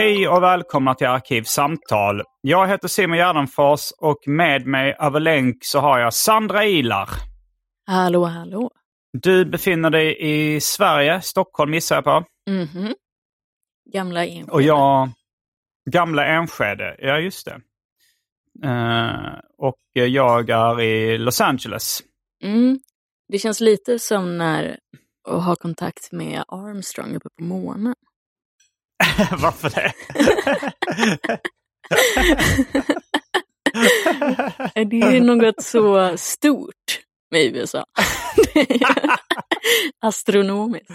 [0.00, 2.22] Hej och välkomna till Arkivsamtal.
[2.40, 7.08] Jag heter Simon Gärdenfors och med mig över länk så har jag Sandra Ilar.
[7.86, 8.70] Hallå, hallå.
[9.12, 12.24] Du befinner dig i Sverige, Stockholm gissar jag på.
[12.50, 12.94] Mhm.
[13.92, 14.52] Gamla Enskede.
[14.52, 15.08] Och jag...
[15.90, 17.60] Gamla Enskede, ja just det.
[18.68, 22.02] Eh, och jag är i Los Angeles.
[22.42, 22.78] Mm.
[23.28, 24.78] Det känns lite som när
[25.28, 27.94] att ha kontakt med Armstrong uppe på månen.
[29.42, 29.92] Varför det?
[34.74, 36.74] Det är något så stort
[37.30, 37.84] med USA.
[40.00, 40.90] Astronomiskt.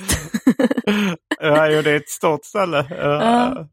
[1.40, 2.80] ja, jo, det är ett stort ställe.
[2.80, 3.66] Uh,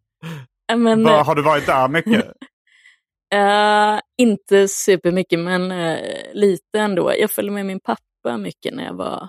[0.67, 2.25] Ja, Men, var, har du varit där mycket?
[3.35, 5.99] eh, inte supermycket, men eh,
[6.33, 7.13] lite ändå.
[7.19, 9.29] Jag följde med min pappa mycket när jag var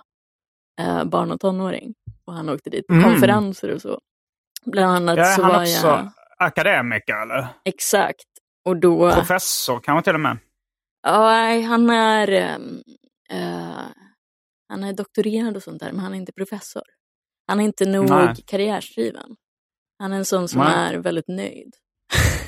[0.81, 1.93] eh, barn och tonåring.
[2.27, 3.05] Och han åkte dit på Mm.
[3.05, 3.99] konferenser och så.
[4.65, 6.11] Bland annat Ja, så han var också jag...
[6.37, 7.47] akademiker eller?
[7.65, 8.25] Exakt.
[8.65, 9.11] Och då...
[9.11, 10.37] Professor kanske till och med?
[11.03, 12.31] Ja, han är...
[13.29, 13.85] eh,
[14.69, 16.83] han är doktorerad och sånt där, men han är inte professor.
[17.47, 18.35] Han är inte nog Nej.
[18.47, 19.35] karriärsdriven.
[19.99, 20.95] Han är en sån som Nej.
[20.95, 21.73] är väldigt nöjd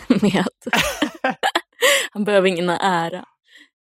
[0.22, 0.74] med att
[2.12, 3.26] han behöver ingen ära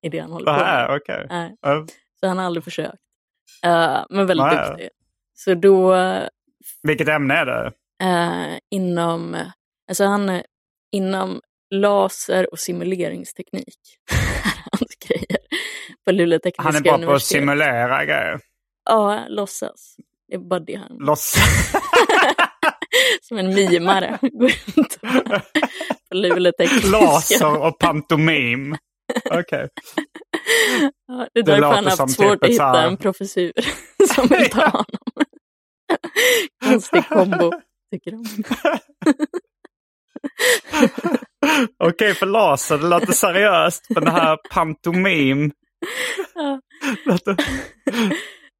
[0.01, 0.59] i det han håller på
[1.07, 1.27] med.
[1.29, 1.55] Nej.
[1.61, 1.85] Ja.
[2.19, 2.97] Så han har aldrig försökt.
[3.65, 4.69] Eh, men väldigt Nej.
[4.69, 4.89] duktig.
[5.33, 5.95] Så då
[6.83, 7.71] Vilket ämne är det?
[8.01, 9.37] Eh, inom,
[9.89, 10.41] alltså han
[10.91, 13.77] inom laser och simuleringsteknik.
[14.71, 15.37] Hans grejer.
[16.05, 18.39] På Luleå tekniska Han är bra på att simulera grejer.
[18.85, 19.95] Ja, låtsas.
[20.27, 21.15] Det är bara det han...
[23.21, 24.19] Som en mimare.
[24.21, 25.01] Går runt
[26.09, 26.87] på Luleå tekniska.
[26.87, 28.77] Laser och pantomim.
[29.31, 29.69] Okej.
[31.07, 33.53] Ja, det är därför han har haft svårt typ att hitta en professur
[34.15, 34.85] som vill ta honom.
[36.63, 37.51] Konstig kombo,
[37.91, 38.23] tycker de.
[41.83, 43.85] Okej, för laser, det låter seriöst.
[43.89, 45.51] Men det här pantomim.
[46.35, 46.61] Ja.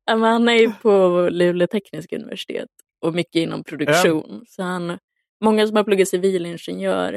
[0.05, 2.69] Ja, men han är ju på Luleå tekniska universitet
[3.01, 4.43] och mycket inom produktion.
[4.47, 4.97] Så han,
[5.43, 7.13] många som har pluggat civilingenjör,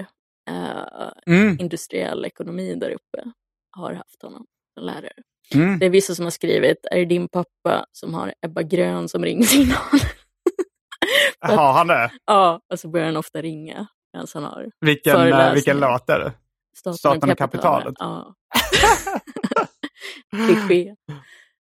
[0.50, 1.56] eh, Mm.
[1.60, 3.30] industriell ekonomi där uppe
[3.76, 5.12] har haft honom som lärare.
[5.54, 5.78] Mm.
[5.78, 9.24] Det är vissa som har skrivit, är det din pappa som har Ebba Grön som
[9.24, 10.00] ringsignal?
[11.40, 12.10] Har han det?
[12.26, 16.18] ja, och så börjar han ofta ringa medan han har Vilken, eh, vilken låt är
[16.18, 16.32] det?
[16.76, 17.94] staten, Staten och kapitalet.
[17.98, 18.34] Ja.
[20.46, 20.94] Kliché.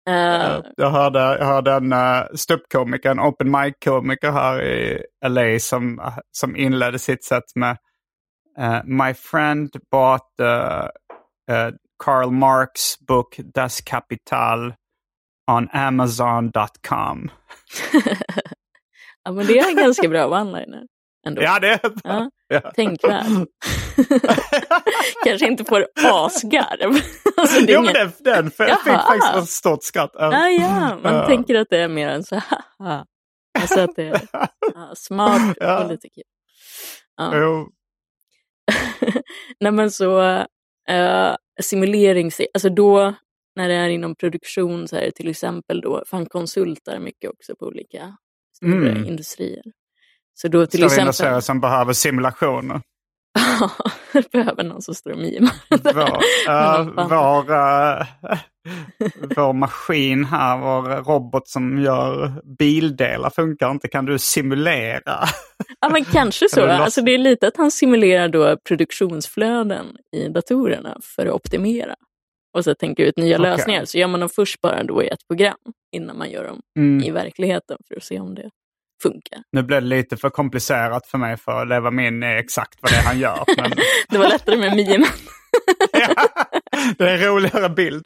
[0.10, 6.12] Eh, Jag hörde, jag hörde en uh, ståuppkomiker, en open mic-komiker här i LA som,
[6.32, 7.78] som inledde sitt sätt med
[8.60, 10.88] eh, My friend bought uh,
[11.56, 11.72] uh,
[12.04, 14.74] Karl Marx book Das Kapital
[15.52, 17.30] on Amazon.com.
[19.28, 20.84] ja, men det är en ganska bra one-liner.
[21.28, 21.42] Ändå.
[21.42, 22.60] Ja, det är Ja, ja.
[22.76, 23.26] Tänkvärd.
[25.26, 26.92] Kanske inte får asgarv.
[27.38, 30.12] alltså, det är Jo, men den, den fick faktiskt ett stort skratt.
[30.14, 30.50] Ja.
[30.50, 31.26] Ja, man Ja.
[31.28, 32.36] tänker att det är mer än så
[32.80, 33.04] här.
[33.60, 34.22] Alltså att det är
[34.74, 35.84] ja, smart Ja.
[35.84, 36.24] och lite kul.
[37.18, 37.32] Ja.
[37.38, 37.70] Jo.
[39.60, 40.22] Nej men så
[40.92, 43.14] uh, simulering, alltså då
[43.56, 47.30] när det är inom produktion så är det till exempel då, för han konsultar mycket
[47.30, 48.18] också på olika
[48.58, 49.06] stora Mm.
[49.06, 49.64] industrier.
[50.34, 52.82] Så då till Större exempel, industrier som behöver simulationer.
[53.60, 55.52] Ja, behöver någon som står och mimar.
[55.70, 56.18] Vår,
[56.50, 58.38] uh, vår, uh,
[59.36, 63.88] vår maskin här, vår robot som gör bildelar funkar inte.
[63.88, 65.20] Kan du simulera?
[65.82, 66.66] Ja, men kanske så.
[66.66, 71.96] Alltså, det är lite att han simulerar då produktionsflöden i datorerna för att optimera.
[72.58, 73.52] Och så tänker ut nya okay.
[73.52, 73.86] lösningar.
[73.86, 75.58] Så gör man dem först bara då i ett program
[75.96, 77.04] innan man gör dem mm.
[77.04, 78.50] i verkligheten för att se om det
[79.04, 79.40] funkar.
[79.52, 82.80] Nu blev det lite för komplicerat för mig för att leva mig in i exakt
[82.82, 83.44] vad det är han gör.
[83.58, 83.72] Men...
[84.10, 85.08] det var lättare med mimen.
[85.92, 86.28] ja,
[86.98, 88.06] det är en roligare bild.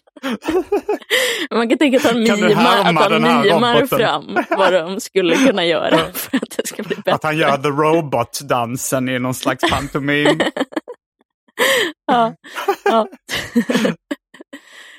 [1.51, 5.97] Man kan tänka att han, mima, att han mimar fram vad de skulle kunna göra
[6.13, 7.13] för att det ska bli bättre.
[7.13, 10.41] Att han gör the robot-dansen i någon slags pantomim.
[12.05, 12.35] ja,
[12.85, 13.07] ja.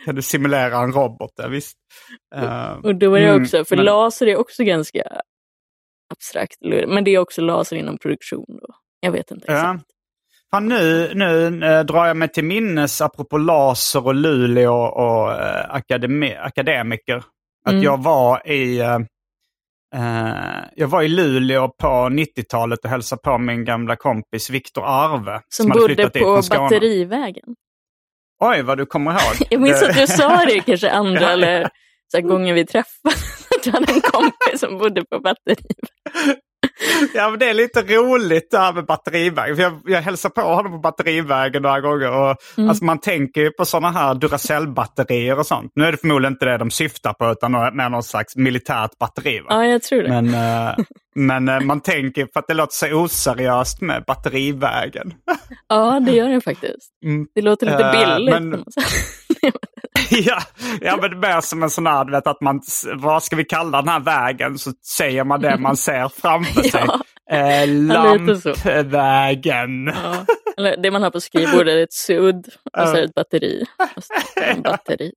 [0.04, 1.32] kan du simulera en robot?
[1.36, 1.76] Ja, visst.
[2.36, 3.84] Uh, och då är det mm, också, för men...
[3.84, 5.02] laser är också ganska
[6.12, 6.56] abstrakt.
[6.86, 8.46] Men det är också laser inom produktion.
[8.48, 8.74] Då.
[9.00, 9.64] Jag vet inte exakt.
[9.64, 9.78] Ja.
[10.50, 15.74] Fan, nu, nu äh, drar jag mig till minnes, apropå laser och Luleå och äh,
[15.74, 17.16] akademi, akademiker,
[17.64, 17.82] att mm.
[17.82, 18.98] jag var i äh,
[20.76, 25.40] jag var i Luleå på 90-talet och hälsade på min gamla kompis Viktor Arve.
[25.48, 27.54] Som, som bodde på Batterivägen.
[28.44, 29.46] Oj, vad du kommer ihåg.
[29.50, 31.68] jag minns att du sa det kanske andra eller
[32.12, 33.38] så gånger vi träffades.
[33.64, 35.76] Du hade en kompis som bodde på Batterivägen.
[37.14, 39.56] Ja, men det är lite roligt det här med batterivägen.
[39.56, 42.10] För jag, jag hälsar på honom på batterivägen några gånger.
[42.10, 42.68] Och, mm.
[42.68, 45.72] alltså, man tänker ju på sådana här Duracell-batterier och sånt.
[45.74, 49.40] Nu är det förmodligen inte det de syftar på utan med någon slags militärt batteri.
[49.40, 49.46] Va?
[49.48, 50.08] Ja, jag tror det.
[50.08, 50.34] Men,
[50.68, 50.74] äh,
[51.14, 55.14] men äh, man tänker för att det låter så oseriöst med batterivägen.
[55.68, 56.90] Ja, det gör det faktiskt.
[57.04, 57.26] Mm.
[57.34, 58.34] Det låter lite billigt.
[58.34, 58.64] Äh, men...
[60.10, 60.42] ja,
[60.80, 62.60] ja, men mer som en sån här, vet, att man,
[62.94, 64.58] vad ska vi kalla den här vägen?
[64.58, 66.84] Så säger man det man ser framför sig.
[67.30, 69.86] Eh, lampvägen.
[69.86, 70.24] Ja.
[70.56, 72.46] Eller det man har på skrivbordet är ett sudd
[72.82, 73.66] och så är det ett batteri.
[74.42, 75.12] En batteri.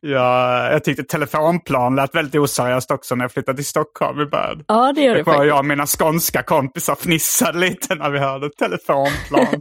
[0.00, 4.64] ja, jag tyckte telefonplan lät väldigt oseriöst också när jag flyttade till Stockholm i början.
[4.68, 5.46] Ja, det gör det faktiskt.
[5.46, 9.60] Jag och mina skånska kompisar fnissade lite när vi hörde telefonplan.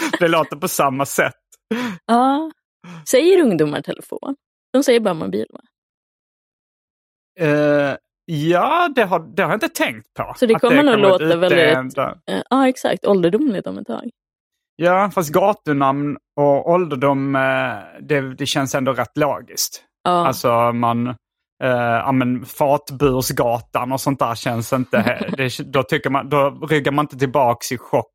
[0.18, 1.34] det låter på samma sätt.
[2.06, 2.50] Ja.
[3.10, 4.36] Säger ungdomar telefon?
[4.72, 5.60] De säger bara mobil va?
[7.40, 10.34] Uh, ja, det har, det har jag inte tänkt på.
[10.36, 14.10] Så det kommer nog låta väldigt, uh, ja exakt, ålderdomligt om ett tag.
[14.76, 17.40] Ja, fast gatunamn och ålderdom, uh,
[18.00, 19.84] det, det känns ändå rätt logiskt.
[20.04, 20.26] Ja.
[20.26, 21.14] Alltså man, uh,
[22.04, 27.04] ja men Fatbursgatan och sånt där känns inte, det, då, tycker man, då ryggar man
[27.04, 28.06] inte tillbaks i chock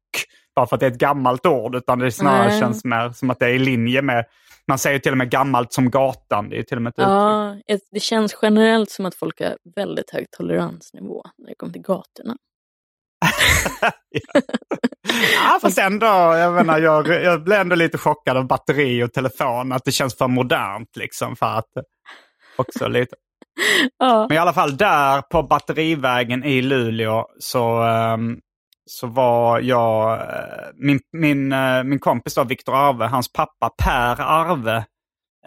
[0.56, 2.60] bara för att det är ett gammalt ord, utan det snarare Nej.
[2.60, 4.25] känns mer som att det är i linje med
[4.68, 6.50] man säger till och med gammalt som gatan.
[6.50, 7.81] Det är till och med ett Ja, uttryck.
[7.92, 12.36] det känns generellt som att folk har väldigt hög toleransnivå när det kommer till gatorna.
[13.81, 13.92] ja.
[15.34, 19.72] ja, fast ändå, jag, menar, jag, jag blev ändå lite chockad av batteri och telefon,
[19.72, 21.69] att det känns för modernt liksom för att
[22.58, 23.16] också lite.
[23.98, 24.25] Ja.
[24.30, 28.40] Men i alla fall där på Batterivägen i Luleå så um,
[28.86, 34.22] så var jag, eh, min, min, eh, min kompis då, Viktor Arve, hans pappa Per
[34.22, 34.86] Arve,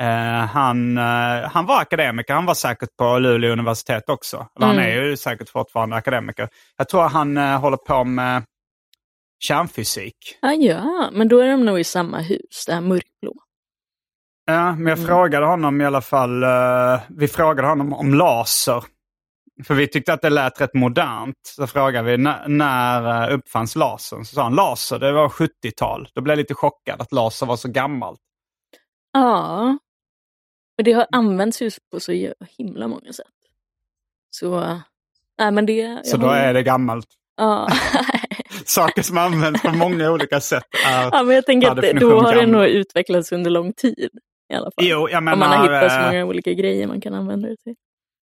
[0.00, 2.34] eh, han, eh, han var akademiker.
[2.34, 4.36] Han var säkert på Luleå universitet också.
[4.36, 4.68] Mm.
[4.68, 6.48] Han är ju säkert fortfarande akademiker.
[6.76, 8.42] Jag tror han håller på med
[9.40, 10.38] kärnfysik.
[10.42, 13.34] Ah, ja, men då är de nog i samma hus, det här mörkblå.
[14.46, 15.06] Ja, men jag mm.
[15.06, 16.44] frågade honom i alla fall,
[17.08, 18.84] vi frågade honom om laser.
[19.64, 21.36] För vi tyckte att det lät rätt modernt.
[21.42, 24.24] Så frågade vi när, när eh, uppfanns lasern?
[24.24, 26.08] Så sa han laser, det var 70-tal.
[26.14, 28.20] Då blev jag lite chockad att laser var så gammalt.
[29.12, 29.78] Ja,
[30.78, 32.12] och det har använts just på så
[32.58, 33.26] himla många sätt.
[34.30, 34.80] Så,
[35.38, 36.06] nej men det...
[36.06, 36.36] Så då har...
[36.36, 37.06] är det gammalt?
[37.36, 37.68] Ja.
[38.64, 42.34] Saker som används på många olika sätt är Ja, men jag tänker att då har
[42.34, 44.10] det nog utvecklats under lång tid.
[44.52, 44.84] I alla fall.
[44.86, 47.56] Jo, jag menar, Om man har hittat så många olika grejer man kan använda det
[47.56, 47.74] till.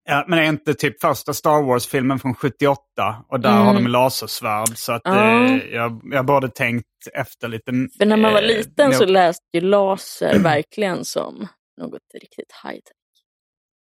[0.06, 2.80] Ja, men är inte typ första Star Wars-filmen från 78
[3.28, 3.66] och där mm.
[3.66, 4.78] har de lasersvärd.
[4.78, 5.44] Så att ja.
[5.44, 7.72] eh, jag, jag borde tänkt efter lite.
[7.98, 11.48] För när man var eh, liten så läste ju laser verkligen som
[11.80, 12.92] något riktigt high-tech.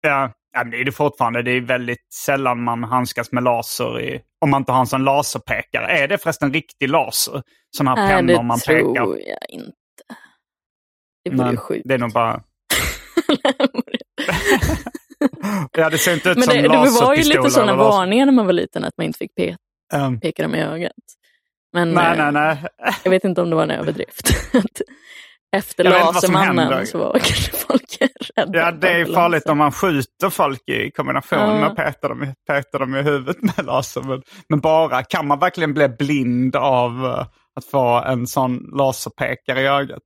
[0.01, 1.43] Ja, ja det är det fortfarande.
[1.43, 5.05] Det är väldigt sällan man handskas med laser i, om man inte har en sån
[5.05, 5.87] laserpekare.
[5.87, 7.43] Är det förresten riktig laser?
[7.77, 8.77] Sådana här Nej, pennor man pekar?
[8.77, 9.73] Det tror jag inte.
[11.25, 11.89] Det vore ju sjukt.
[11.89, 12.43] Det är nog bara...
[15.73, 16.69] ja, det ser inte ut Men som det, det
[17.01, 19.57] var ju lite sådana varningar när man var liten att man inte fick pe
[19.95, 20.21] um.
[20.21, 20.93] peka dem i ögat.
[21.73, 22.59] Men nej, nej, nej.
[23.05, 24.29] jag vet inte om det var en överdrift.
[25.57, 27.87] Efter Lasermannen så var kanske folk
[28.53, 31.55] Ja, det är farligt om man skjuter folk i kombination ja.
[31.55, 34.03] med att peta dem, peta dem i huvudet med laser.
[34.03, 39.61] Men, men, bara, kan man verkligen bli blind av uh, att få en sån laserpekare
[39.61, 40.03] i ögat?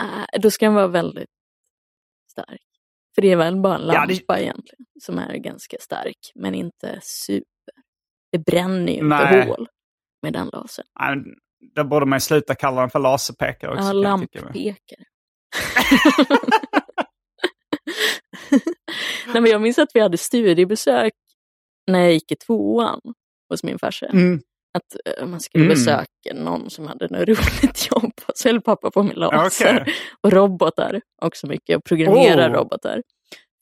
[0.00, 1.30] Uh, då ska den vara väldigt
[2.30, 2.71] stark.
[3.14, 4.42] För det är väl bara en lampa ja, det...
[4.42, 7.74] egentligen som är ganska stark, men inte super.
[8.32, 9.68] Det bränner ju inte hål
[10.22, 10.86] med den lasern.
[11.00, 11.16] Nej,
[11.74, 13.84] då borde man sluta kalla den för laserpekare också.
[13.84, 14.52] Ja, lamppekare.
[19.26, 21.12] Nej, men jag minns att vi hade studiebesök
[21.86, 23.00] när jag gick i tvåan
[23.50, 24.06] hos min farsa.
[24.06, 24.40] Mm.
[24.78, 25.74] Att uh, man skulle mm.
[25.74, 28.12] besöka någon som hade något roligt jobb.
[28.34, 29.94] Så höll pappa på med laser okay.
[30.20, 31.76] och robotar också mycket.
[31.76, 32.52] Och programmera oh.
[32.52, 33.02] robotar.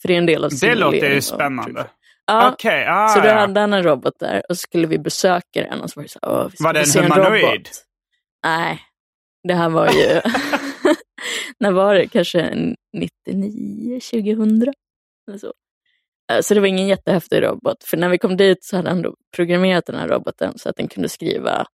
[0.03, 1.87] För det är en del av Det låter ju spännande.
[2.27, 2.85] Ja, okay.
[2.89, 3.35] ah, så då ja.
[3.35, 6.09] hade han en robot där och så skulle vi besöka den och så var det
[6.09, 7.45] så Åh, vi Var det en humanoid?
[7.45, 8.81] En Nej,
[9.49, 10.21] det här var ju...
[11.61, 12.09] när var det?
[12.09, 12.55] Kanske
[12.93, 14.75] 99, 2000?
[15.29, 15.53] Eller så.
[16.31, 17.85] Eh, så det var ingen jättehäftig robot.
[17.85, 19.05] För när vi kom dit så hade han
[19.37, 21.67] programmerat den här roboten så att den kunde skriva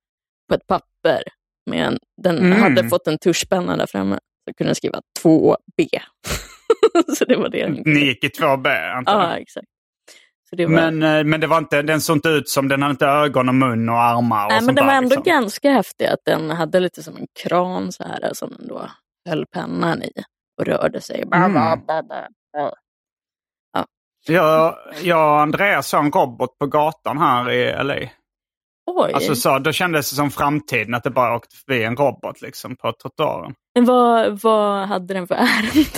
[0.48, 1.22] på ett papper.
[1.70, 2.62] Men den mm.
[2.62, 4.18] hade fått en tuschpenna där framme.
[4.48, 5.88] Så kunde den skriva 2B.
[7.18, 7.68] så det var det.
[7.68, 9.22] Ni gick i 2B antar jag?
[9.22, 9.66] Ja, exakt.
[10.50, 10.68] Var...
[10.68, 13.48] men, eh, men det var inte, den såg inte ut som, den hade inte ögon
[13.48, 15.22] och mun och armar och Nej, sånt men den var ändå liksom.
[15.22, 16.06] ganska häftig.
[16.06, 18.90] Att den hade lite som en kran så här som den då
[19.28, 20.12] höll pennan i
[20.58, 21.24] och rörde sig.
[21.32, 21.80] Mm.
[24.26, 24.78] Ja.
[24.92, 28.08] Jag, jag och Andreas såg en robot på gatan här i LA.
[28.86, 29.12] Oj.
[29.12, 32.76] Alltså så, då kändes det som framtiden att det bara åkte förbi en robot liksom
[32.76, 33.54] på trottoaren.
[33.74, 35.90] Men vad, vad hade den för ärende?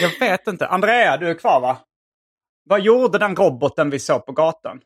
[0.00, 0.66] Jag vet inte.
[0.66, 1.78] Andrea, du är kvar va?
[2.64, 4.80] Vad gjorde den roboten vi såg på gatan?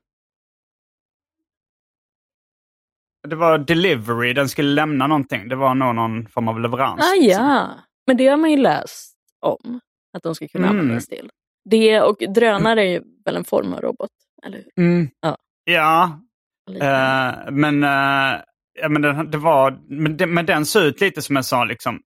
[3.29, 5.49] Det var delivery, den skulle lämna någonting.
[5.49, 7.01] Det var nog någon form av leverans.
[7.01, 7.71] Ah, ja,
[8.07, 9.81] men det har man ju läst om.
[10.17, 10.81] Att de ska kunna mm.
[10.81, 11.31] användas till.
[11.65, 14.11] Det och drönare är ju väl en form av robot,
[14.47, 14.85] eller hur?
[14.85, 15.09] Mm.
[15.21, 15.37] Ja.
[15.65, 16.21] ja.
[16.71, 18.41] Uh, men, uh,
[18.81, 21.69] ja, men, det, det var, men, det, men den såg ut lite som en sån,
[21.69, 22.01] liksom,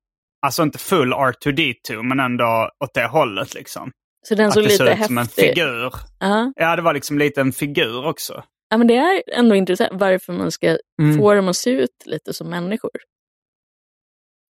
[0.46, 3.54] alltså inte full R2D2, men ändå åt det hållet.
[3.54, 3.90] Liksom.
[4.28, 5.90] Så den såg lite häftig ut som en figur.
[6.24, 6.52] Uh-huh.
[6.56, 8.44] Ja, det var liksom lite en figur också.
[8.68, 11.18] Ja, men det är ändå intressant varför man ska mm.
[11.18, 12.90] få dem att se ut lite som människor.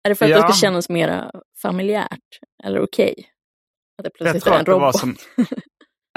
[0.05, 0.37] Är det för att ja.
[0.37, 1.31] det ska kännas mer
[1.63, 3.15] familjärt eller okej?
[3.19, 3.25] Okay?
[4.03, 5.17] Det plötsligt Jag tror är en att det var som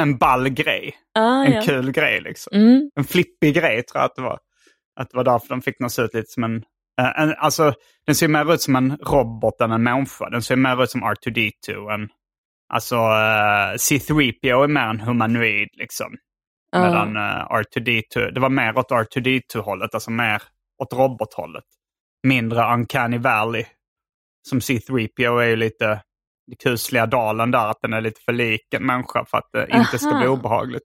[0.01, 0.95] en ball grej.
[1.17, 1.61] Ah, en ja.
[1.61, 2.57] kul grej liksom.
[2.57, 2.89] Mm.
[2.95, 4.39] En flippig grej tror jag att det var.
[4.99, 6.55] Att det var därför de fick den se ut lite som en...
[7.01, 7.73] Uh, en alltså,
[8.05, 10.29] den ser mer ut som en robot än en människa.
[10.29, 12.09] Den ser mer ut som R2D2 än
[12.73, 16.17] Alltså uh, C3PO är mer en humanoid liksom.
[16.75, 16.81] Uh.
[16.81, 20.41] Medan uh, R2D2, det var mer åt R2D2-hållet, alltså mer
[20.83, 21.63] åt robothållet.
[22.27, 23.65] Mindre Uncanny Valley.
[24.49, 26.01] Som C3PO är ju lite
[26.59, 29.79] kusliga dalen där, att den är lite för lik en människa för att det Aha.
[29.79, 30.83] inte ska bli obehagligt.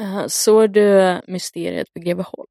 [0.00, 2.50] Uh, såg du Mysteriet på Greveholm?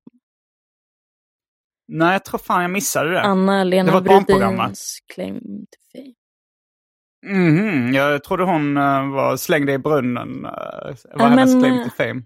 [1.87, 3.21] Nej, jag tror fan jag missade det.
[3.21, 6.13] Anna-Lena Brodins Claim to Fame.
[7.25, 10.29] Mm, jag trodde hon uh, var slängd i brunnen.
[10.29, 12.23] Uh, var ja, hennes men, claim to fame.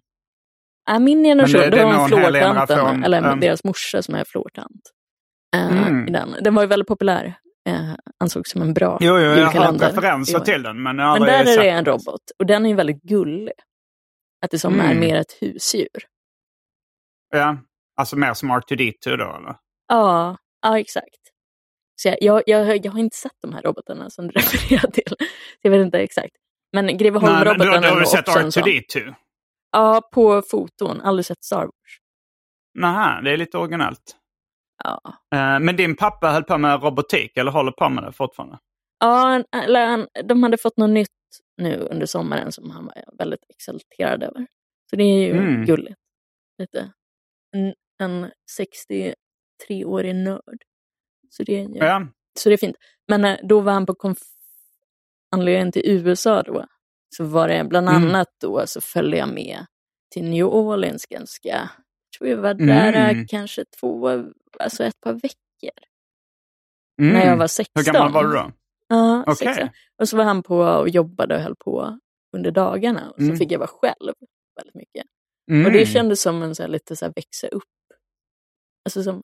[0.85, 4.81] Ja, min generation, det, det, det var flårtanten, eller um, deras morsa som är flårtant.
[5.55, 6.11] Uh, mm.
[6.11, 6.35] den.
[6.41, 7.39] den var ju väldigt populär.
[7.67, 10.83] Uh, ansågs som en bra Jo, jo jag har referenser till den.
[10.83, 13.53] Men, men där är det en robot och den är ju väldigt gullig.
[14.41, 14.85] Att det som mm.
[14.85, 15.87] är mer ett husdjur.
[17.29, 17.57] Ja,
[17.95, 19.55] alltså mer som R2D2 då eller?
[19.87, 21.19] Ja, ja exakt.
[21.95, 25.15] Så jag, jag, jag, jag, har inte sett de här robotarna som du refererar till.
[25.61, 26.35] Jag vet inte exakt.
[26.73, 29.13] Men Greveholm-roboten är Har du sett R2D2?
[29.71, 31.01] Ja, på foton.
[31.01, 31.99] Aldrig sett Star Wars.
[32.73, 34.15] Nej, det är lite originellt.
[34.83, 35.01] Ja.
[35.35, 38.59] Uh, men din pappa höll på med robotik eller håller på med det fortfarande?
[38.99, 41.09] Ja, eller han, de hade fått något nytt
[41.57, 44.47] nu under sommaren som han var väldigt exalterad över.
[44.89, 45.65] Så det är ju mm.
[45.65, 45.99] gulligt.
[46.57, 46.91] Lite.
[47.55, 50.57] En, en 63-årig nörd
[51.29, 52.07] så det, är, ja.
[52.39, 52.75] så det är fint.
[53.07, 54.33] Men eh, då var han på konf-
[55.31, 56.65] anledningen till USA då,
[57.15, 58.03] så var det bland mm.
[58.03, 59.65] annat då så följde jag med
[60.11, 61.71] till New Orleans ganska,
[62.17, 63.27] tror jag var där mm.
[63.27, 64.09] kanske två,
[64.59, 65.77] alltså ett par veckor.
[67.01, 67.13] Mm.
[67.13, 67.83] När jag var 16.
[67.85, 68.51] Hur gammal var du då?
[68.87, 69.35] Ja, okay.
[69.35, 69.69] 16.
[69.97, 71.99] Och så var han på och jobbade och höll på
[72.37, 73.09] under dagarna.
[73.09, 73.37] Och så mm.
[73.37, 74.13] fick jag vara själv
[74.55, 75.05] väldigt mycket.
[75.65, 75.85] Och det mm.
[75.85, 77.63] kändes som en så här, lite så här, växa upp.
[78.85, 79.21] Alltså som,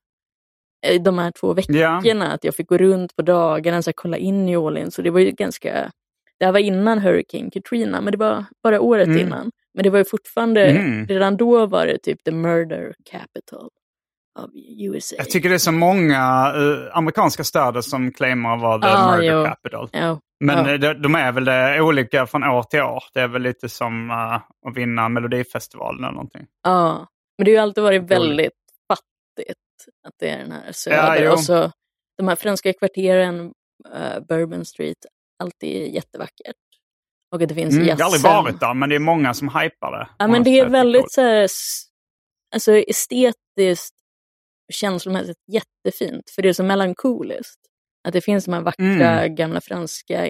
[0.84, 2.02] Eh, de här två veckorna.
[2.06, 2.34] Yeah.
[2.34, 4.96] Att jag fick gå runt på dagarna och kolla in New Orleans.
[4.96, 5.92] Så det var ju ganska...
[6.40, 9.20] Det här var innan Hurricane Katrina, men det var bara året mm.
[9.20, 9.52] innan.
[9.74, 11.08] Men det var ju fortfarande, mm.
[11.08, 13.70] redan då var det typ the murder capital
[14.40, 14.50] av
[14.80, 15.16] USA.
[15.18, 19.12] Jag tycker det är så många uh, amerikanska städer som claimar att vara the ah,
[19.12, 19.46] murder jo.
[19.46, 19.90] capital.
[19.94, 20.20] Jo.
[20.40, 20.78] Men ja.
[20.78, 23.04] de, de, är väl det olika från år till år.
[23.14, 26.46] Det är väl lite som uh, att vinna Melodifestivalen eller någonting.
[26.64, 28.52] Ja, men det har ju alltid varit väldigt
[28.88, 29.60] fattigt
[30.08, 31.24] att det är den här söder.
[31.24, 31.72] Ja, och så
[32.18, 33.54] de här franska kvarteren,
[33.96, 34.98] uh, Bourbon Street,
[35.44, 36.56] alltid jättevackert.
[37.34, 39.48] Och att det finns mm, Jag har aldrig varit där, men det är många som
[39.48, 40.10] hypar det.
[40.18, 41.50] Ja, men det är väldigt så här,
[42.56, 43.96] alltså, estetiskt
[44.74, 46.30] känslomässigt jättefint.
[46.30, 47.60] För det är så melankoliskt.
[48.08, 49.36] Att det finns de här vackra mm.
[49.36, 50.28] gamla franska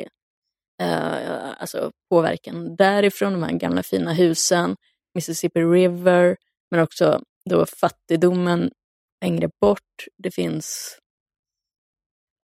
[0.81, 4.75] uh, alltså, påverkan därifrån, de här gamla fina husen,
[5.15, 6.38] Mississippi River,
[6.72, 8.72] men också då fattigdomen
[9.25, 10.07] längre bort.
[10.24, 10.98] Det finns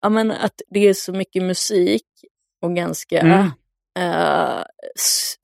[0.01, 2.08] ja, men att det är så mycket musik
[2.62, 3.50] och ganska mm.
[4.00, 4.63] Uh,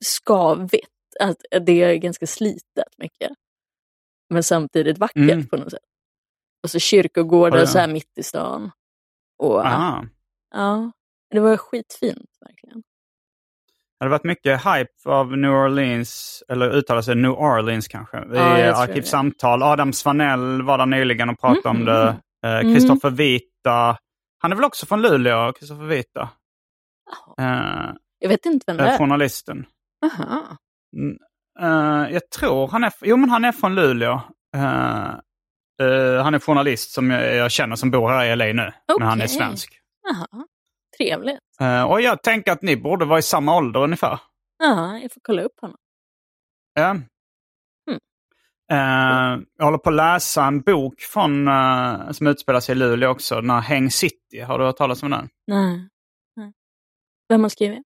[0.04, 0.90] skavigt.
[1.20, 1.36] Att
[1.66, 3.30] det är ganska slitet mycket.
[4.30, 5.46] Men samtidigt vackert mm.
[5.46, 5.80] på något sätt.
[6.62, 7.66] Och så kyrkogårdar oh, ja.
[7.66, 8.70] så här mitt i stan.
[9.38, 9.60] Och,
[10.50, 10.92] ja,
[11.30, 12.82] det var skitfint verkligen.
[13.98, 18.36] Det har varit mycket hype av New Orleans, eller uttalar sig New Orleans kanske, i
[18.36, 19.62] ja, Arkivsamtal.
[19.62, 21.80] Adam Svanell var där nyligen och pratade mm.
[21.80, 22.16] om det.
[22.62, 23.16] Kristoffer mm.
[23.16, 23.98] Vita,
[24.38, 26.28] han är väl också från Luleå, Kristoffer Vita?
[27.40, 28.98] Uh, jag vet inte vem det är.
[28.98, 29.66] Journalisten.
[30.04, 30.56] Aha.
[31.60, 34.20] Uh, jag tror han är, jo men han är från Luleå.
[34.56, 35.14] Uh,
[35.82, 38.68] Uh, han är journalist som jag, jag, känner som bor här i LA nu.
[38.68, 38.98] Okay.
[38.98, 39.80] Men han är svensk.
[40.10, 40.46] Aha.
[40.98, 41.40] Trevligt.
[41.88, 44.20] Och jag tänker att ni borde vara i samma ålder ungefär.
[44.58, 45.76] Ja, jag får kolla upp honom.
[46.74, 46.90] Ja.
[47.90, 49.46] Mm.
[49.56, 51.48] Jag håller på att läsa en bok från,
[52.14, 54.40] som utspelar sig i Luleå också, den här Häng City.
[54.40, 55.28] Har du hört talas om den?
[55.46, 55.88] Nej.
[56.36, 56.52] Nej.
[57.28, 57.85] Vem har skrivit?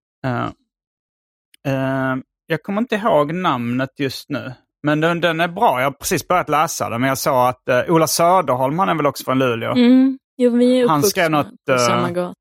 [2.45, 4.53] Jag kommer inte ihåg namnet just nu.
[4.83, 5.79] Men den, den är bra.
[5.79, 7.01] Jag har precis börjat läsa den.
[7.01, 9.71] Men jag sa att uh, Ola Söderholm, han är väl också från Luleå?
[9.71, 10.19] Mm.
[10.37, 12.35] Jo, vi är han skrev något, på uh, samma gata.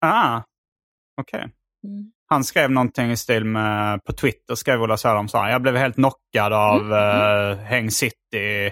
[0.00, 0.42] Ah,
[1.20, 1.38] okej.
[1.38, 1.50] Okay.
[1.84, 2.12] Mm.
[2.26, 5.76] Han skrev någonting i stil med, på Twitter skrev Ola Söderholm så här, jag blev
[5.76, 7.50] helt knockad av mm.
[7.50, 8.70] uh, Häng City.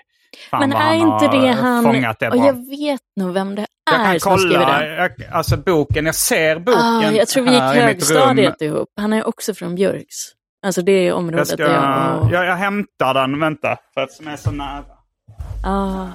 [0.51, 4.87] Fan Men är inte det han, och jag vet nog vem det jag som kolla.
[4.87, 8.89] Jag, alltså boken, jag ser boken ah, Jag tror vi gick högstadiet ihop.
[8.97, 10.17] Han är också från Björks.
[10.63, 12.23] Alltså det är området jag ska, där jag...
[12.23, 12.33] Och...
[12.33, 12.47] jag...
[12.47, 14.85] Jag hämtar den, vänta, för att som är så nära.
[15.65, 16.07] Ah.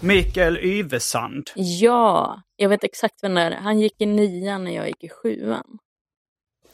[0.00, 1.50] Mikael Yvesand.
[1.54, 3.50] Ja, jag vet exakt vem det är.
[3.50, 5.78] Han gick i nian när jag gick i sjuan.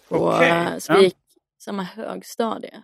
[0.09, 0.81] På, okay.
[0.81, 1.17] Så vi gick
[1.64, 2.83] samma högstadie.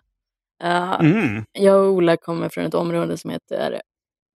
[0.65, 1.45] Uh, mm.
[1.53, 3.83] Jag och Ola kommer från ett område som heter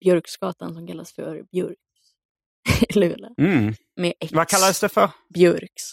[0.03, 1.77] Björksgatan som kallas för Björks
[2.89, 3.29] i Luleå.
[3.37, 3.73] Mm.
[3.95, 4.33] Med X.
[4.33, 5.09] Vad kallades det för?
[5.33, 5.83] Björks.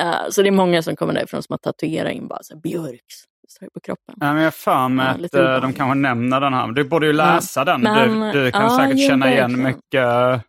[0.00, 2.60] Uh, så det är många som kommer därifrån som har tatuerat in bara så här,
[2.60, 3.24] Björks.
[3.74, 4.14] på kroppen.
[4.20, 6.72] Ja, men jag för mig att uh, de kanske nämner den här.
[6.72, 7.80] Du borde ju läsa ja, den.
[7.80, 9.62] Men, du, du, kan uh, säkert känna igen verkligen.
[9.62, 10.44] mycket.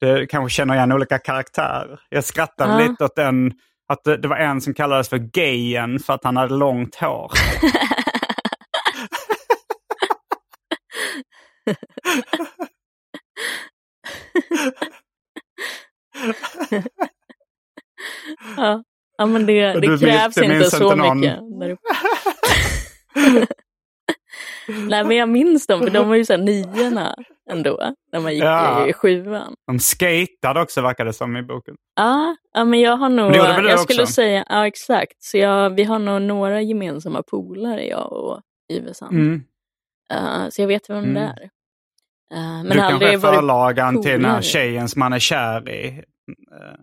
[0.00, 2.00] Du kanske känner igen olika karaktärer.
[2.08, 3.52] Jag skrattade lite åt den,
[3.92, 7.30] att det, det var en som kallades för Gayen för att han hade långt hår.
[18.56, 18.84] ja.
[19.18, 21.38] ja, men det, det krävs inte så inte mycket.
[24.88, 27.16] Nej, men jag minns dem, för de var ju så niorna
[27.52, 28.88] ändå, när man gick ja.
[28.88, 29.54] i sjuan.
[29.66, 31.74] De skatade också, verkar det som i boken.
[31.96, 35.98] Ja, ja men jag har nog, jag skulle säga, ja exakt, så jag, vi har
[35.98, 38.40] nog några gemensamma polare, jag och
[38.72, 39.12] Yvesand.
[39.12, 39.44] Mm.
[40.12, 41.14] Uh, så jag vet vem mm.
[41.14, 41.42] det är.
[42.38, 45.88] Uh, men du kanske är förlagan till den här tjejen som han är kär i.
[46.52, 46.80] Uh,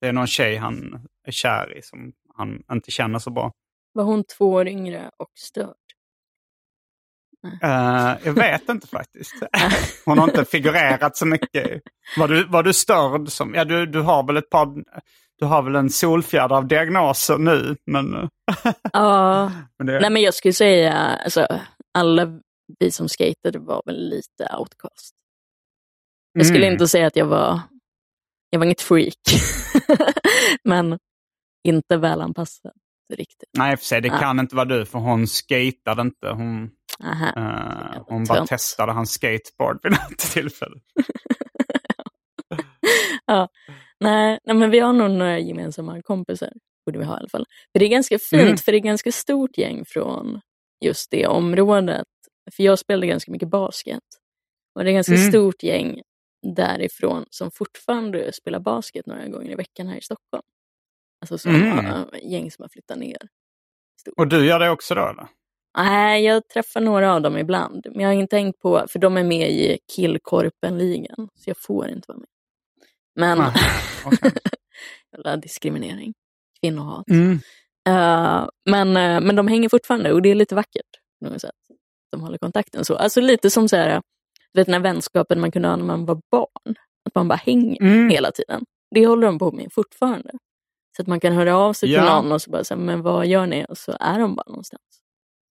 [0.00, 3.52] det är någon tjej han är kär i som han inte känner så bra.
[3.92, 5.74] Var hon två år yngre och störd?
[7.46, 9.34] Uh, jag vet inte faktiskt.
[10.04, 11.82] Hon har inte figurerat så mycket.
[12.16, 13.28] Var du, var du störd?
[13.28, 14.84] Som, ja, du, du har väl ett par...
[15.38, 18.28] Du har väl en solfjäder av diagnoser nu, men...
[18.92, 20.00] ja, men det...
[20.00, 21.46] nej men jag skulle säga, alltså,
[21.94, 22.40] alla
[22.78, 25.14] vi som skatade var väl lite outcast.
[26.32, 26.72] Jag skulle mm.
[26.72, 27.60] inte säga att jag var,
[28.50, 29.14] jag var inget freak,
[30.64, 30.98] men
[31.68, 32.72] inte välanpassad
[33.14, 33.48] riktigt.
[33.58, 34.18] Nej, för sig, det ja.
[34.18, 36.28] kan inte vara du, för hon skatade inte.
[36.28, 36.70] Hon,
[37.04, 40.80] uh, hon bara testade hans skateboard vid något tillfälle.
[43.26, 43.48] ja.
[44.00, 46.52] nej, nej, men vi har nog några gemensamma kompisar,
[46.86, 47.46] borde vi ha i alla fall.
[47.72, 48.56] För det är ganska fint, mm.
[48.56, 50.40] för det är ganska stort gäng från
[50.84, 52.06] just det området.
[52.56, 54.02] För jag spelade ganska mycket basket.
[54.74, 55.28] Och det är ganska mm.
[55.28, 56.00] stort gäng
[56.56, 60.42] därifrån som fortfarande spelar basket några gånger i veckan här i Stockholm.
[61.20, 62.04] Alltså som mm.
[62.22, 63.18] gäng som har flyttat ner.
[64.00, 64.14] Stort.
[64.16, 65.28] Och du gör det också då eller?
[65.76, 67.86] Nej, jag träffar några av dem ibland.
[67.90, 71.88] Men jag har inte tänkt på, för de är med i Killkorpen-ligan, så jag får
[71.88, 72.28] inte vara med.
[73.14, 73.52] Men, ah,
[74.06, 75.36] okay.
[75.42, 76.14] diskriminering,
[76.60, 77.08] kvinnohat.
[77.10, 77.32] Mm.
[77.88, 81.50] Uh, men, uh, men de hänger fortfarande och det är lite vackert på något sätt.
[82.10, 82.96] De håller kontakten så.
[82.96, 84.02] Alltså lite som så här,
[84.52, 86.74] du vet den här vänskapen man kunde ha när man var barn.
[87.04, 88.10] Att man bara hänger mm.
[88.10, 88.64] hela tiden.
[88.94, 90.30] Det håller de på med fortfarande.
[90.96, 92.00] Så att man kan höra av sig ja.
[92.00, 93.66] till någon och så bara säga, men vad gör ni?
[93.68, 94.82] Och så är de bara någonstans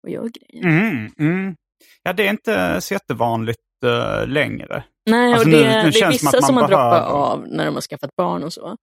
[0.08, 0.67] och gör grejer.
[0.67, 1.56] Mm, mm.
[2.04, 4.84] Ja, det är inte så jättevanligt uh, längre.
[5.06, 7.02] Nej, alltså, och det, nu, nu det är vissa som, som har behöver...
[7.02, 8.78] av när de har skaffat barn och så.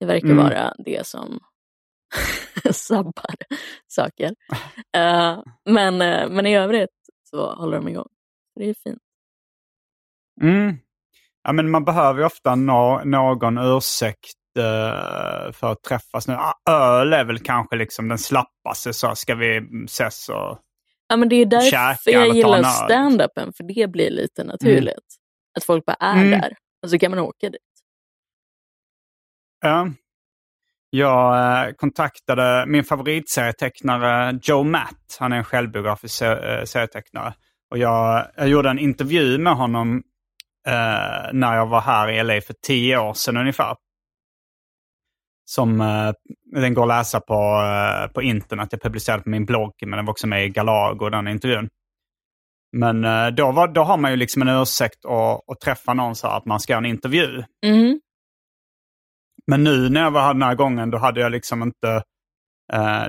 [0.00, 0.36] Det verkar mm.
[0.36, 1.40] vara det som
[2.70, 3.34] sabbar
[3.86, 4.34] saker.
[4.96, 6.90] Uh, men, uh, men i övrigt
[7.30, 8.08] så håller de igång.
[8.54, 9.02] Det är fint.
[10.42, 10.76] Mm.
[11.42, 14.39] Ja, men man behöver ju ofta no någon ursäkt
[15.52, 16.28] för att träffas.
[16.28, 20.58] Nu, ah, öl är väl kanske liksom den slappaste, så ska vi ses och
[21.08, 24.86] Ja, men det är därför jag gillar stand-upen, för det blir lite naturligt.
[24.86, 25.56] Mm.
[25.56, 26.30] Att folk bara är mm.
[26.30, 27.60] där och så kan man åka dit.
[29.60, 29.90] Ja.
[30.90, 35.16] Jag eh, kontaktade min favoritserietecknare Joe Matt.
[35.18, 37.34] Han är en självbiografisk eh, serietecknare.
[37.70, 40.02] Och jag, jag gjorde en intervju med honom
[40.66, 43.76] eh, när jag var här i LA för tio år sedan ungefär.
[45.52, 46.12] Som eh,
[46.60, 48.68] den går att läsa på, eh, på internet.
[48.70, 51.68] Jag publicerade på min blogg, men den var också med i Galago, den intervjun.
[52.76, 56.16] Men eh, då, var, då har man ju liksom en ursäkt att, att träffa någon
[56.16, 57.42] så att man ska göra en intervju.
[57.66, 58.00] Mm.
[59.46, 62.02] Men nu när jag var här den här gången, då hade jag liksom inte...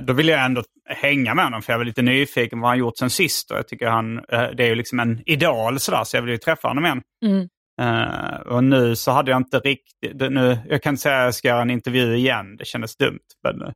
[0.02, 2.78] Då ville jag ändå hänga med honom, för jag var lite nyfiken på vad han
[2.78, 3.50] gjort sen sist.
[3.50, 4.16] Och jag tycker han,
[4.56, 7.02] det är ju liksom en idol sådär, så jag vill ju träffa honom igen.
[7.24, 7.48] Mm.
[7.82, 11.34] Uh, och nu så hade jag inte riktigt, nu, jag kan inte säga att jag
[11.34, 13.18] ska göra en intervju igen, det kändes dumt.
[13.42, 13.74] Men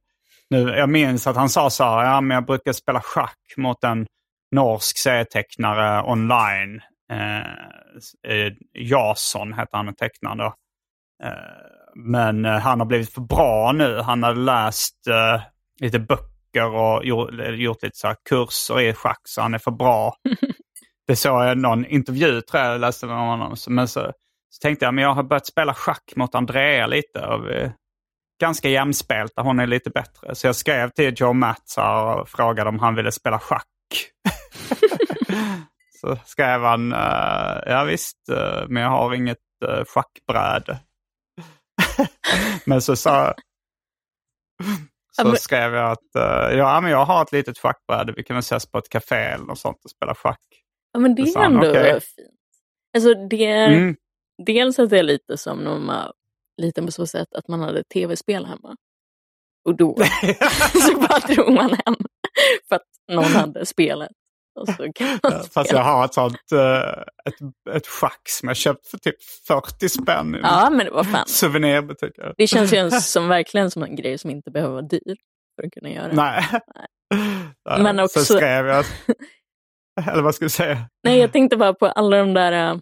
[0.50, 3.84] nu, jag minns att han sa så här, ja men jag brukar spela schack mot
[3.84, 4.06] en
[4.50, 6.80] norsk serietecknare online.
[7.12, 10.54] Uh, Jason heter han, tecknaren då.
[11.94, 14.00] men han har blivit för bra nu.
[14.00, 14.96] Han har läst
[15.80, 20.14] lite böcker och gjort, gjort lite så kurser i schack, så han är för bra.
[21.06, 23.56] Det såg jag någon intervju tror jag, jag läste med honom.
[23.68, 24.12] Men så,
[24.48, 27.26] så tänkte jag, men jag har börjat spela schack mot Andrea lite.
[27.26, 27.72] Och vi,
[28.40, 30.34] ganska jämspelta, hon är lite bättre.
[30.34, 33.66] Så jag skrev till Joe Matts och frågade om han ville spela schack.
[36.00, 39.38] så skrev han, uh, ja visst, uh, men jag har inget
[39.86, 40.78] schackbräde.
[42.64, 43.34] men så sa
[45.22, 46.08] så skrev jag att
[46.52, 49.58] ja, men jag har ett litet schackbräde, vi kan ses på ett café eller något
[49.58, 50.65] sånt och spela schack.
[50.96, 52.00] Ja, men det är ändå okay.
[52.00, 52.28] fint.
[52.96, 53.96] Alltså det, mm.
[54.46, 56.12] Dels att det är lite som när man
[56.62, 58.76] liten på så sätt att man hade tv-spel hemma.
[59.64, 59.96] Och då
[60.88, 61.96] så bara drog man hem
[62.68, 64.10] för att någon hade spelet.
[64.66, 64.92] Man
[65.50, 66.60] Fast jag har ett sånt uh,
[67.24, 70.36] ett, ett schack som jag köpt för typ 40 spänn.
[70.42, 71.26] Ja, men det var fan.
[71.26, 72.12] Souvenirbutik.
[72.36, 75.16] Det känns ju som, verkligen som en grej som inte behöver vara dyr
[75.56, 76.12] för att kunna göra.
[76.12, 76.44] Nej.
[77.68, 77.82] Nej.
[77.82, 78.20] Men också...
[78.20, 78.84] Så skrev jag
[80.12, 80.88] Eller vad ska du säga?
[81.04, 82.78] Nej, jag tänkte bara på alla de där, äh,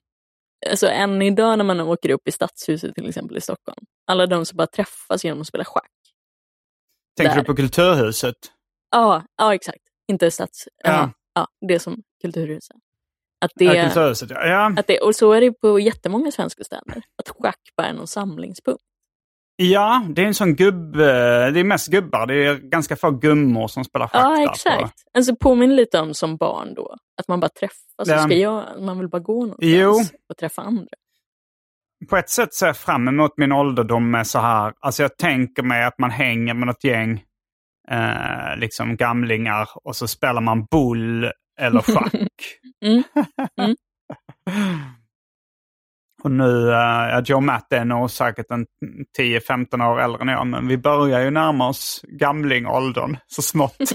[0.71, 3.87] alltså än idag när man åker upp i Stadshuset till exempel i Stockholm.
[4.07, 5.91] Alla de som bara träffas genom att spela schack.
[7.17, 7.41] Tänker där.
[7.41, 8.37] du på Kulturhuset?
[8.91, 9.83] Ja, ja exakt.
[10.09, 10.69] Inte Stads...
[10.85, 11.11] Ja.
[11.35, 12.77] Ja, det som Kulturhuset.
[13.41, 14.75] Att det, ja, Kulturhuset, ja.
[14.79, 17.03] Att det, och så är det på jättemånga svenska städer.
[17.23, 18.85] Att schack bara är någon samlingspunkt.
[19.57, 20.97] Ja, det är en sån gubb...
[20.97, 22.27] Det är mest gubbar.
[22.27, 24.23] Det är ganska få gummor som spelar schack.
[24.25, 24.81] Ja, exakt.
[24.81, 24.89] På.
[25.19, 26.97] Alltså påminner lite om som barn då.
[27.21, 28.09] Att man bara träffas.
[28.09, 28.19] Ja.
[28.19, 30.19] Ska jag, man vill bara gå någonstans jo.
[30.29, 30.87] och träffa andra.
[32.11, 34.73] På ett sätt ser jag fram emot min ålderdom med så här.
[34.81, 37.23] Alltså jag tänker mig att man hänger med något gäng
[37.91, 42.13] eh, liksom gamlingar och så spelar man bull eller schack.
[42.85, 43.03] mm.
[43.61, 43.77] Mm.
[46.25, 48.67] Och nu, uh, Joe Matt är nog säkert en
[49.19, 53.77] 10-15 år äldre än jag, men vi börjar ju närma oss gamlingåldern så smått.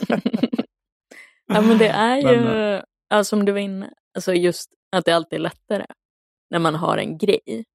[1.47, 5.05] ja men det är ju, men, uh, ja, som du var inne, alltså just att
[5.05, 5.85] det alltid är lättare
[6.49, 7.65] när man har en grej.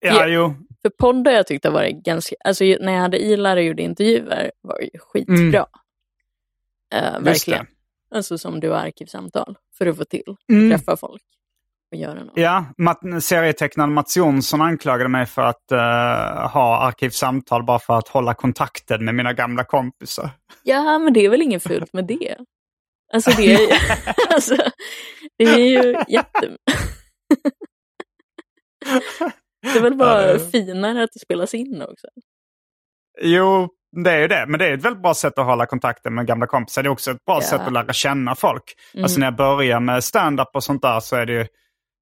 [0.00, 0.54] Ja, jag, jo.
[0.82, 4.80] För poddar jag tyckte var ganska, alltså när jag hade Ilar och gjorde intervjuer var
[4.80, 5.66] ju skitbra.
[6.94, 7.14] Mm.
[7.14, 7.66] Uh, verkligen.
[8.10, 10.70] Alltså som du har arkivsamtal för att få till, mm.
[10.70, 11.22] träffa folk
[11.96, 12.32] göra något.
[12.34, 12.66] Ja,
[13.20, 15.78] serietecknaren Mats Jonsson anklagade mig för att uh,
[16.48, 20.30] ha arkivsamtal bara för att hålla kontakten med mina gamla kompisar.
[20.62, 22.36] Ja, men det är väl inget fult med det.
[23.12, 23.68] Alltså det är,
[24.34, 24.56] alltså,
[25.38, 26.56] det är ju jätte...
[29.62, 32.06] Det är väl bara finare att det spelas in också?
[33.20, 33.68] Jo,
[34.04, 34.44] det är ju det.
[34.48, 36.82] Men det är ett väldigt bra sätt att hålla kontakten med gamla kompisar.
[36.82, 37.40] Det är också ett bra ja.
[37.40, 38.74] sätt att lära känna folk.
[38.94, 39.04] Mm.
[39.04, 41.46] Alltså när jag började med stand-up och sånt där så är det ju...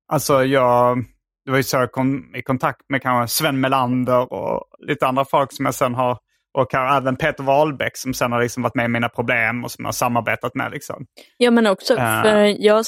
[0.08, 1.04] Alltså jag...
[1.44, 5.24] Det var ju så jag kom i kontakt med kanske Sven Melander och lite andra
[5.24, 6.18] folk som jag sen har
[6.58, 9.82] och även Peter Wahlbeck som sen har liksom varit med i Mina Problem och som
[9.82, 10.70] jag har samarbetat med.
[10.72, 11.06] Liksom.
[11.36, 12.84] Ja men också, uh, för jag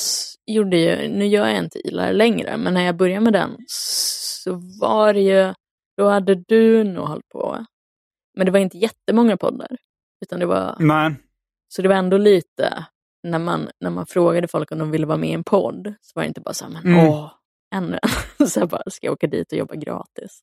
[0.46, 4.62] gjorde ju, nu gör jag inte Ilar längre, men när jag började med den så
[4.80, 5.54] var det ju,
[5.96, 7.64] då hade du nog hållit på,
[8.36, 9.76] men det var inte jättemånga poddar.
[10.24, 11.14] Utan det var, Nej.
[11.68, 12.86] Så det var ändå lite,
[13.22, 16.12] när man, när man frågade folk om de ville vara med i en podd, så
[16.14, 17.06] var det inte bara så här, men mm.
[17.06, 17.30] åh,
[17.74, 17.98] ännu
[18.38, 18.48] en.
[18.48, 20.40] så bara, ska jag åka dit och jobba gratis?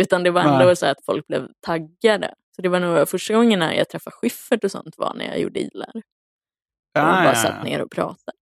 [0.00, 0.76] Utan det var ändå Nej.
[0.76, 2.34] så att folk blev taggade.
[2.56, 5.40] Så det var nog första gången när jag träffade Schyffert och sånt var när jag
[5.40, 5.92] gjorde ilar.
[6.98, 7.34] Och ah, bara ja.
[7.34, 8.36] satt ner och pratade.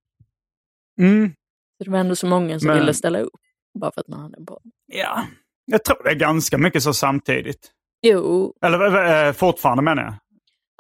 [1.01, 1.31] Mm.
[1.79, 2.79] Så det var ändå så många som Men...
[2.79, 3.41] ville ställa upp.
[3.79, 4.63] Bara för att man hade en podd.
[4.87, 5.27] Ja,
[5.65, 7.73] jag tror det är ganska mycket så samtidigt.
[8.03, 8.55] Jo.
[8.65, 10.15] Eller äh, fortfarande menar jag.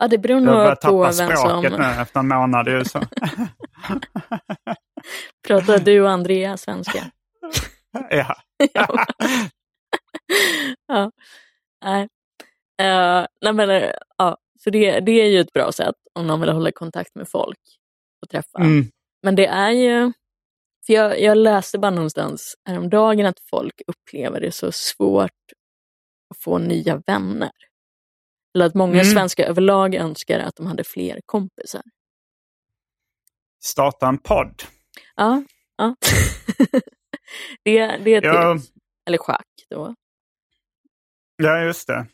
[0.02, 1.28] Ja, det beror nog på vem som...
[1.30, 3.00] Jag språket nu efter en månad i USA.
[5.46, 7.04] Pratar du och Andrea svenska?
[8.10, 8.36] ja.
[10.86, 11.10] ja.
[11.84, 12.02] Nej.
[12.82, 14.36] Uh, nej men, uh, ja.
[14.60, 17.60] Så det, det är ju ett bra sätt om någon vill hålla kontakt med folk
[18.22, 18.58] och träffa.
[18.58, 18.86] Mm.
[19.22, 20.12] Men det är ju,
[20.86, 25.30] för jag, jag läste bara någonstans häromdagen att folk upplever det så svårt
[26.30, 27.52] att få nya vänner.
[28.54, 29.04] Eller att många mm.
[29.04, 31.82] svenskar överlag önskar att de hade fler kompisar.
[33.64, 34.62] Starta en podd.
[35.16, 35.42] Ja,
[35.76, 35.96] ja.
[37.64, 38.54] det, det är ja.
[38.54, 38.72] tips.
[39.06, 39.94] Eller schack då.
[41.36, 42.06] Ja, just det.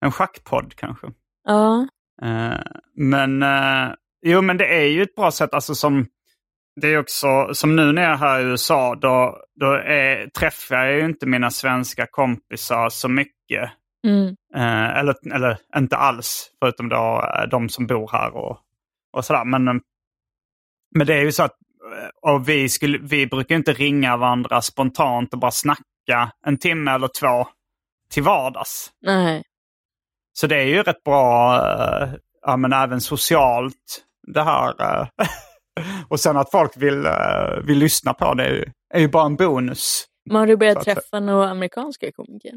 [0.00, 1.06] En schackpodd kanske.
[1.44, 1.88] Ja.
[2.22, 2.60] Uh,
[2.94, 6.06] men, uh, jo men det är ju ett bra sätt, alltså som,
[6.80, 10.76] det är också, som nu när jag är här i USA, då, då är, träffar
[10.76, 13.70] jag ju inte mina svenska kompisar så mycket.
[14.06, 14.36] Mm.
[14.56, 18.58] Uh, eller, eller inte alls, förutom då de som bor här och,
[19.12, 19.44] och sådär.
[19.44, 19.64] Men,
[20.94, 21.56] men det är ju så att
[22.22, 27.08] och vi, skulle, vi brukar inte ringa varandra spontant och bara snacka en timme eller
[27.20, 27.48] två
[28.10, 28.90] till vardags.
[29.02, 29.42] Nej.
[30.32, 32.08] Så det är ju rätt bra, äh,
[32.42, 34.80] ja, men även socialt det här.
[34.80, 35.08] Äh,
[36.08, 38.64] och sen att folk vill, äh, vill lyssna på det är ju,
[38.94, 40.04] är ju bara en bonus.
[40.24, 42.52] Men har du börjat träffa några amerikanska komiker?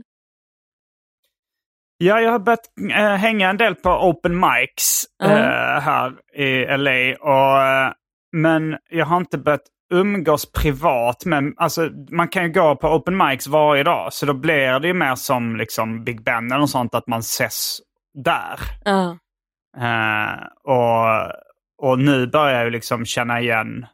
[2.02, 5.76] Ja, jag har börjat äh, hänga en del på open mics -huh.
[5.76, 7.16] äh, här i LA.
[7.20, 7.92] Och, äh,
[8.32, 9.62] men jag har inte börjat
[9.94, 14.34] umgås privat med, alltså man kan ju gå på open mics varje dag så då
[14.34, 17.80] blir det ju mer som liksom Big Ben eller något sånt att man ses
[18.14, 18.60] där.
[18.88, 19.16] Uh.
[19.78, 21.32] Uh, och,
[21.90, 23.86] och nu börjar jag ju liksom känna igen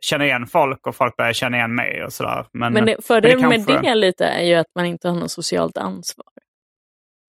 [0.00, 2.46] känna igen folk och folk börjar känna igen mig och sådär.
[2.52, 5.78] Men, men det, fördelen med det lite är ju att man inte har något socialt
[5.78, 6.26] ansvar.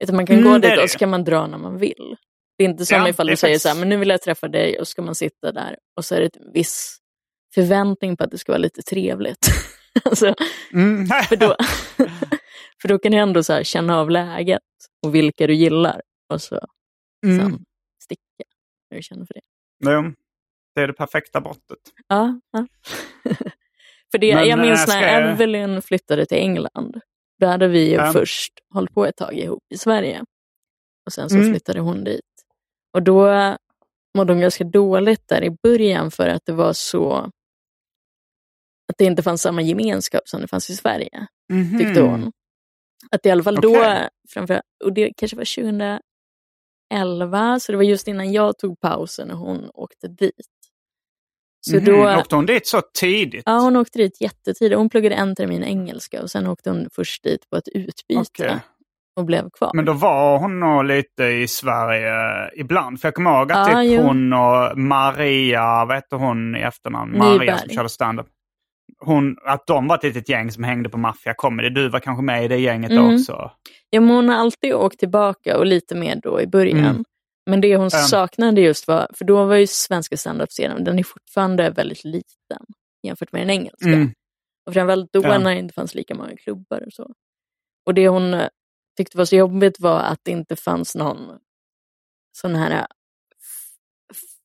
[0.03, 2.15] Utan man kan mm, gå dit och så kan man dra när man vill.
[2.57, 4.47] Det är inte som ja, ifall du säger så här, men nu vill jag träffa
[4.47, 6.97] dig och så ska man sitta där och så är det en viss
[7.53, 9.47] förväntning på att det ska vara lite trevligt.
[10.03, 10.35] alltså,
[10.73, 11.07] mm.
[11.07, 11.55] för, då,
[12.81, 14.61] för då kan du ändå så känna av läget
[15.05, 16.01] och vilka du gillar
[16.33, 16.59] och så
[17.25, 17.39] mm.
[17.39, 17.65] sen
[18.03, 18.43] sticka
[18.89, 19.41] när du känner för det.
[19.91, 20.13] Ja,
[20.75, 21.79] det är det perfekta brottet.
[22.07, 22.67] Ja, ja.
[24.11, 25.31] för det, Men, jag minns när jag...
[25.31, 27.01] Evelyn flyttade till England.
[27.41, 28.11] Då hade vi ja.
[28.13, 30.23] först hållit på ett tag ihop i Sverige.
[31.05, 31.51] Och sen så mm.
[31.51, 32.21] flyttade hon dit.
[32.93, 33.27] Och då
[34.17, 37.13] mådde hon ganska dåligt där i början för att det var så
[38.91, 41.77] att det inte fanns samma gemenskap som det fanns i Sverige, mm -hmm.
[41.77, 42.31] tyckte hon.
[43.11, 43.71] Att i alla fall okay.
[43.71, 45.55] då, framför, och det kanske var
[46.93, 50.47] 2011, så det var just innan jag tog pausen och hon åkte dit.
[51.61, 53.43] Så mm då, åkte hon dit så tidigt?
[53.45, 54.77] Ja, hon åkte dit jättetidigt.
[54.77, 58.19] Hon pluggade en termin engelska och sen åkte hon först dit på ett utbyte.
[58.19, 58.55] Okay.
[59.15, 59.71] Och blev kvar.
[59.73, 62.13] Men då var hon nog lite i Sverige
[62.55, 63.01] ibland.
[63.01, 67.17] För jag kommer ihåg att ja, typ hon och Maria, vad heter hon i efternamn?
[67.17, 67.59] Maria Nyberg.
[67.59, 68.27] som körde standup
[68.99, 71.69] hon, att de var ett litet gäng som hängde på Mafia Comedy.
[71.69, 73.13] Du var kanske med i det gänget mm.
[73.13, 73.51] också?
[73.89, 76.79] Ja, men hon har alltid åkt tillbaka och lite mer då i början.
[76.79, 77.03] Mm.
[77.49, 77.89] Men det hon um.
[77.89, 82.65] saknade just var, för då var ju svenska standup-scenen, den är fortfarande väldigt liten
[83.03, 83.89] jämfört med den engelska.
[83.89, 84.13] Mm.
[84.65, 85.37] Och framförallt då ja.
[85.37, 87.13] när det inte fanns lika många klubbar och så.
[87.85, 88.47] Och det hon eh,
[88.97, 91.39] tyckte var så jobbigt var att det inte fanns någon
[92.37, 92.87] sån här,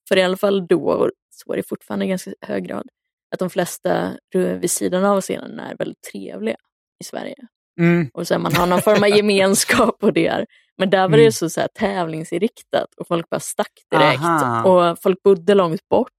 [0.08, 2.88] för i alla fall då, så var det fortfarande i ganska hög grad,
[3.30, 6.56] att de flesta vid sidan av scenen är väldigt trevliga
[7.00, 7.36] i Sverige.
[7.80, 8.10] Mm.
[8.14, 10.46] Och så här, man har någon form av gemenskap och det är.
[10.78, 11.32] Men där var det mm.
[11.32, 14.22] så, så här, tävlingsinriktat och folk bara stack direkt.
[14.22, 14.62] Aha.
[14.90, 16.10] Och folk bodde långt bort,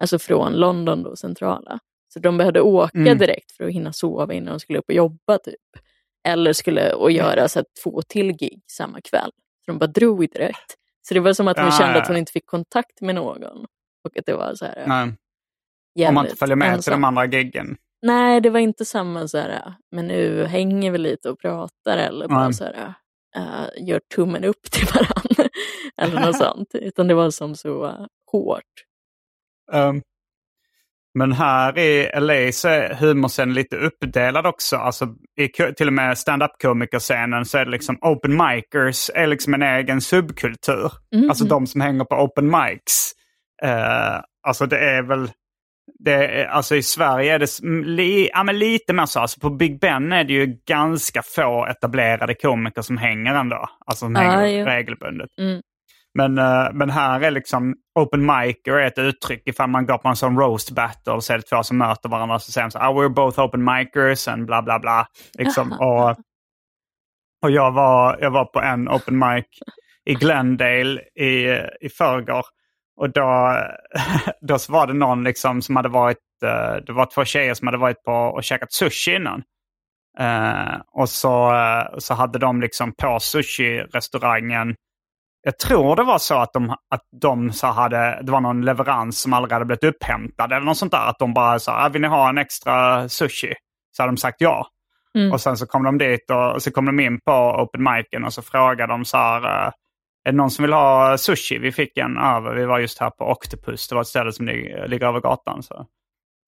[0.00, 1.78] alltså från London då, centrala.
[2.14, 3.18] Så de behövde åka mm.
[3.18, 5.38] direkt för att hinna sova innan de skulle upp och jobba.
[5.44, 5.54] typ.
[6.28, 9.30] Eller skulle och göra så här, två till gig samma kväll.
[9.64, 10.74] Så de bara drog direkt.
[11.08, 13.66] Så det var som att hon ja, kände att hon inte fick kontakt med någon.
[14.04, 14.84] Och att det var så här...
[14.86, 16.08] Nej.
[16.08, 16.82] Om man inte följer med ensam.
[16.82, 17.76] till de andra giggen.
[18.02, 22.28] Nej, det var inte samma så här, men nu hänger vi lite och pratar eller
[22.28, 22.94] bara så här,
[23.36, 25.50] uh, gör tummen upp till varandra.
[25.96, 26.68] eller något sånt.
[26.74, 28.62] Utan det var som så uh, hårt.
[29.72, 30.02] Um,
[31.14, 34.76] men här i LA så är humorscenen lite uppdelad också.
[34.76, 39.62] Alltså, i, till och med stand-up-komikerscenen så är det liksom open micers är liksom en
[39.62, 40.92] egen subkultur.
[41.14, 41.30] Mm.
[41.30, 43.12] Alltså de som hänger på open mics.
[43.64, 45.30] Uh, alltså det är väl
[45.98, 49.20] det, alltså i Sverige är det li, ja, men lite mer så.
[49.20, 53.68] Alltså på Big Ben är det ju ganska få etablerade komiker som hänger ändå.
[53.86, 54.66] Alltså som ah, hänger ja.
[54.66, 55.28] regelbundet.
[55.40, 55.60] Mm.
[56.14, 59.42] Men, uh, men här är liksom open micer är ett uttryck.
[59.46, 62.34] Ifall man går på en sån roast battle så är det två som möter varandra
[62.34, 65.06] och så säger de så ah, we're both open micers and bla bla bla.
[65.38, 65.72] Liksom.
[65.80, 66.16] och
[67.42, 69.44] och jag, var, jag var på en open mic
[70.04, 72.44] i Glendale i, i förrgår.
[72.98, 73.56] Och då,
[74.40, 77.78] då var det någon liksom som hade varit, uh, det var två tjejer som hade
[77.78, 79.42] varit på och käkat sushi innan.
[80.20, 84.74] Uh, och så, uh, så hade de liksom på sushi-restaurangen,
[85.42, 89.20] jag tror det var så att de, att de så hade, det var någon leverans
[89.20, 91.08] som aldrig hade blivit upphämtad eller något sånt där.
[91.08, 93.54] Att de bara sa, ah, vill ni ha en extra sushi?
[93.96, 94.66] Så hade de sagt ja.
[95.14, 95.32] Mm.
[95.32, 98.24] Och sen så kom de dit och, och så kom de in på open micen
[98.24, 99.72] och så frågade de så här,
[100.28, 101.58] är det någon som vill ha sushi?
[101.58, 102.54] Vi fick en över.
[102.54, 103.88] Vi var just här på Octopus.
[103.88, 105.62] Det var ett ställe som ligger över gatan.
[105.62, 105.86] Så,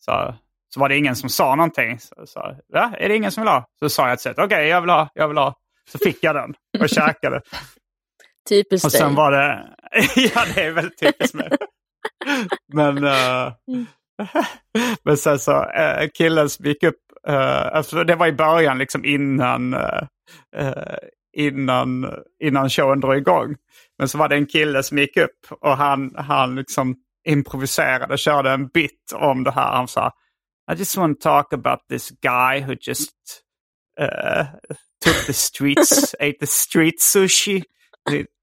[0.05, 0.35] så,
[0.75, 1.99] så var det ingen som sa någonting.
[1.99, 3.65] Så, så, ja, är det ingen som vill ha?
[3.79, 4.39] Så sa jag ett sätt.
[4.39, 5.55] Okej, okay, jag vill ha, jag vill ha.
[5.93, 7.43] Så fick jag den och käkade.
[8.49, 9.17] Typiskt Och sen dig.
[9.17, 9.67] var det...
[10.35, 11.51] ja, det är väldigt typiskt mig.
[12.73, 13.53] Men, uh,
[15.05, 16.97] men sen så uh, killen som gick upp,
[17.29, 20.03] uh, det var i början liksom innan, uh,
[21.33, 23.57] innan, innan showen drog igång.
[23.99, 26.97] Men så var det en kille som gick upp och han, han liksom
[27.29, 29.73] improviserade, körde en bit om det här.
[29.73, 30.13] Han sa
[30.73, 33.13] I just want to talk about this guy who just
[33.99, 34.45] uh,
[35.01, 37.65] took the streets, ate the street sushi.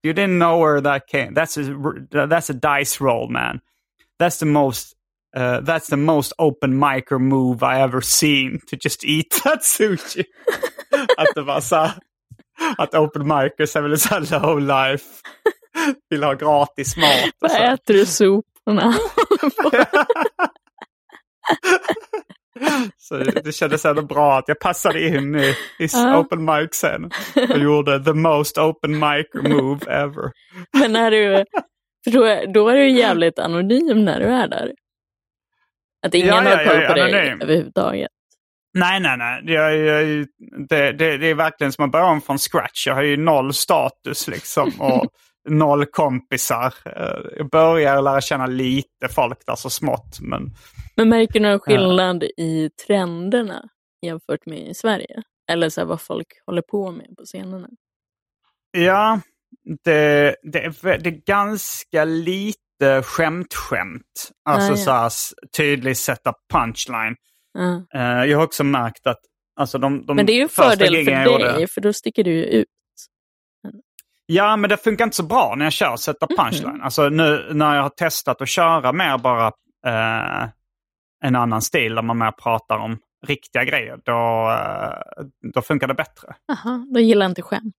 [0.04, 1.34] You didn't know where that came.
[1.34, 3.62] That's a, that's a dice roll, man.
[4.20, 4.96] That's the most
[5.36, 10.26] uh, that's the most open micer move I ever seen to just eat that sushi.
[11.18, 11.92] att det var så här
[12.78, 15.06] att open micers är väl så low life.
[16.10, 17.32] Vill ha gratis mat.
[17.40, 18.94] Vad äter du soporna?
[22.98, 26.20] så det, det kändes ändå bra att jag passade in i, i uh.
[26.20, 27.12] open mic-scenen.
[27.50, 30.32] Och gjorde the most open mic move ever.
[30.80, 31.46] Men när du,
[32.12, 34.74] då, då är du jävligt anonym när du är där.
[36.06, 38.12] Att ingen ja, har koll på dig överhuvudtaget.
[38.74, 39.44] Nej, nej, nej.
[39.46, 40.28] Jag, jag,
[40.70, 42.88] det, det, det, är verkligen som att börja om från scratch.
[42.88, 44.72] Jag har ju noll status liksom.
[44.80, 45.06] Och
[45.50, 46.74] noll kompisar.
[46.86, 50.20] Eh, jag börjar lära känna lite folk där så smått.
[50.22, 50.50] Men,
[50.96, 53.70] men märker du någon skillnad äh, i trenderna
[54.06, 55.24] jämfört med i Sverige?
[55.52, 57.68] Eller så vad folk håller på med på scenerna?
[58.72, 59.20] Ja,
[59.84, 64.32] det, det, är, det är ganska lite skämt-skämt.
[64.50, 64.78] Alltså ah, ja.
[64.78, 65.12] så här,
[65.58, 67.16] tydlig setup punchline.
[67.58, 69.20] Uh, jag har också märkt att
[69.60, 71.68] alltså de, de Men det är ju en fördel för dig, gjorde...
[71.68, 72.68] för då sticker du ju ut.
[74.26, 76.38] Ja, men det funkar inte så bra när jag kör mhm.
[76.38, 76.70] punchline.
[76.70, 76.82] Mm.
[76.82, 79.48] Alltså nu när jag har testat att köra mer bara
[79.88, 80.50] uh,
[81.24, 84.50] en annan stil där man mer pratar om riktiga grejer, då,
[85.22, 86.36] uh, då funkar det bättre.
[86.46, 87.76] Jaha, då gillar jag inte skämt.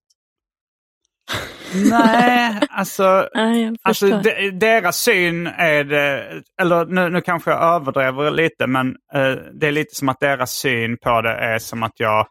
[1.73, 6.25] Nej, alltså, Nej, alltså de, deras syn är det,
[6.61, 10.51] eller nu, nu kanske jag överdriver lite, men uh, det är lite som att deras
[10.51, 12.27] syn på det är som att jag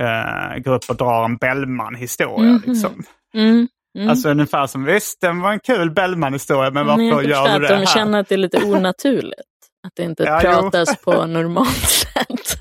[0.00, 2.48] uh, går upp och drar en Bellman-historia.
[2.48, 2.68] Mm -hmm.
[2.68, 3.02] liksom.
[3.34, 3.68] Mm.
[3.98, 4.10] Mm.
[4.10, 7.74] Alltså ungefär som visst, den var en kul Bellman-historia, men varför men gör du det
[7.74, 7.80] här?
[7.80, 9.42] De känner att det är lite onaturligt.
[9.86, 11.12] Att det inte ja, pratas jo.
[11.12, 12.56] på normalt sätt.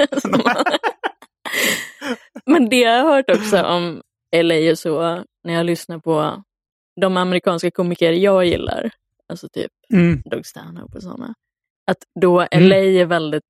[2.45, 4.01] men det jag har hört också om
[4.35, 6.43] LA och så, när jag lyssnar på
[7.01, 8.91] de amerikanska komiker jag gillar,
[9.29, 10.21] alltså typ mm.
[10.25, 11.33] Doug Stanhope och sådana,
[11.91, 12.69] att då mm.
[12.69, 13.43] LA är väldigt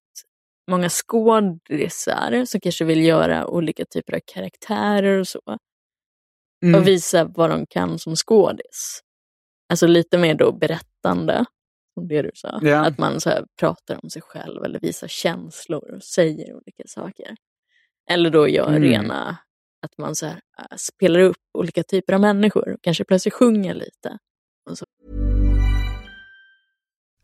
[0.72, 5.42] många skådisar som kanske vill göra olika typer av karaktärer och så.
[6.66, 6.82] Mm.
[6.82, 9.02] Och visa vad de kan som skådis.
[9.70, 11.46] Alltså lite mer då berättande,
[11.94, 12.62] som det du sa.
[12.64, 12.88] Yeah.
[12.88, 17.36] Att man så pratar om sig själv eller visar känslor och säger olika saker.
[18.10, 18.82] Eller då gör mm.
[18.82, 19.38] rena
[19.88, 23.74] att man så här, äh, spelar upp olika typer av människor och kanske plötsligt sjunger
[23.74, 24.18] lite.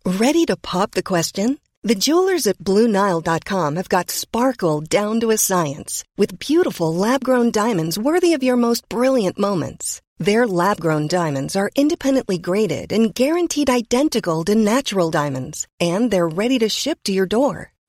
[0.05, 1.57] Ready to pop the question?
[1.83, 7.97] The jewelers at BlueNile.com have got sparkle down to a science with beautiful lab-grown diamonds
[7.97, 10.01] worthy of your most brilliant moments.
[10.17, 16.59] Their lab-grown diamonds are independently graded and guaranteed identical to natural diamonds, and they're ready
[16.59, 17.72] to ship to your door.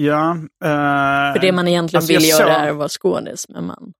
[0.00, 0.36] Ja.
[0.64, 2.60] Uh, För det man egentligen alltså vill göra så...
[2.60, 3.92] är att vara skådis, men man...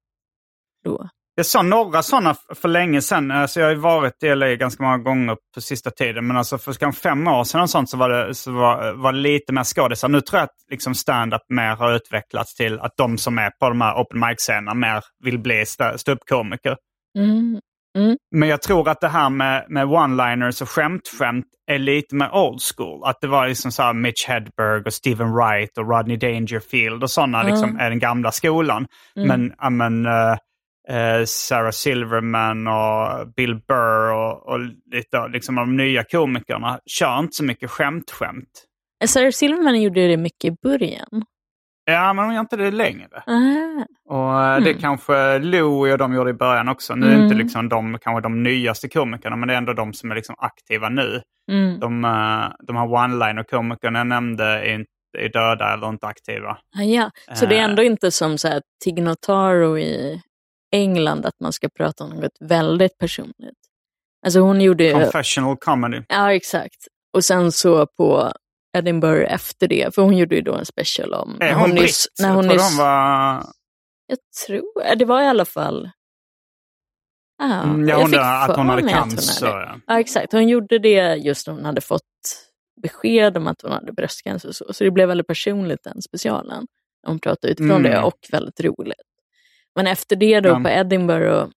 [0.84, 1.08] Då.
[1.34, 3.30] Jag såg några sådana för länge sedan.
[3.30, 6.26] Alltså jag har varit i LA ganska många gånger på sista tiden.
[6.26, 9.12] Men alltså för kanske fem år sedan och sånt så var det, så var, var
[9.12, 10.08] det lite mer skådisar.
[10.08, 13.68] Nu tror jag att liksom stand-up mer har utvecklats till att de som är på
[13.68, 15.64] de här open mic-scenerna mer vill bli
[15.96, 16.76] ståuppkomiker.
[17.18, 17.60] Mm.
[17.98, 18.16] Mm.
[18.36, 22.60] Men jag tror att det här med, med one-liners och skämt-skämt är lite mer old
[22.76, 23.04] school.
[23.04, 27.40] Att det var liksom så Mitch Hedberg och Steven Wright och Rodney Dangerfield och sådana
[27.40, 27.52] mm.
[27.52, 28.86] liksom, är den gamla skolan.
[29.16, 29.28] Mm.
[29.28, 30.36] Men, I mean, uh,
[30.90, 34.60] uh, Sarah Silverman och Bill Burr och, och
[34.92, 38.66] lite liksom de nya komikerna kör inte så mycket skämt-skämt.
[39.06, 41.24] Sarah Silverman gjorde det mycket i början.
[41.84, 43.22] Ja, men de gör inte det längre.
[43.26, 43.84] Aha.
[44.08, 44.64] Och mm.
[44.64, 46.94] det kanske Louie och de gjorde i början också.
[46.94, 47.20] Nu mm.
[47.20, 50.14] är inte liksom de kanske de nyaste komikerna, men det är ändå de som är
[50.14, 51.22] liksom aktiva nu.
[51.52, 51.80] Mm.
[51.80, 56.58] De, eh, de här one-liner-komikerna jag nämnde är, inte, är döda eller inte aktiva.
[56.78, 60.22] Ah, ja, så det är ändå inte som så här, Tignotaro i
[60.72, 63.58] England, att man ska prata om något väldigt personligt.
[64.26, 64.92] Alltså hon gjorde...
[64.92, 66.02] Confessional comedy.
[66.08, 66.86] Ja, exakt.
[67.16, 68.32] Och sen så på
[68.78, 71.36] Edinburgh efter det, för hon gjorde ju då en special om...
[71.40, 72.06] Är hon, hon britt?
[72.20, 73.44] När hon jag nyss, hon var...
[74.06, 75.90] Jag tror, det var i alla fall...
[77.42, 79.46] Ah, mm, jag, jag undrar att hon hade cancer.
[79.46, 79.80] Hon hade.
[79.86, 80.32] Ja, exakt.
[80.32, 82.02] Hon gjorde det just när hon hade fått
[82.82, 84.48] besked om att hon hade bröstcancer.
[84.48, 86.66] Och så, så det blev väldigt personligt den specialen.
[87.06, 87.82] Hon pratade utifrån mm.
[87.82, 88.94] det och väldigt roligt.
[89.74, 90.60] Men efter det då ja.
[90.60, 91.48] på Edinburgh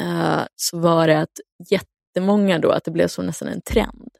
[0.00, 4.10] uh, så var det att jättemånga då, att det blev så nästan en trend.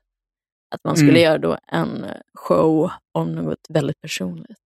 [0.70, 1.22] Att man skulle mm.
[1.22, 4.58] göra då en show om något väldigt personligt.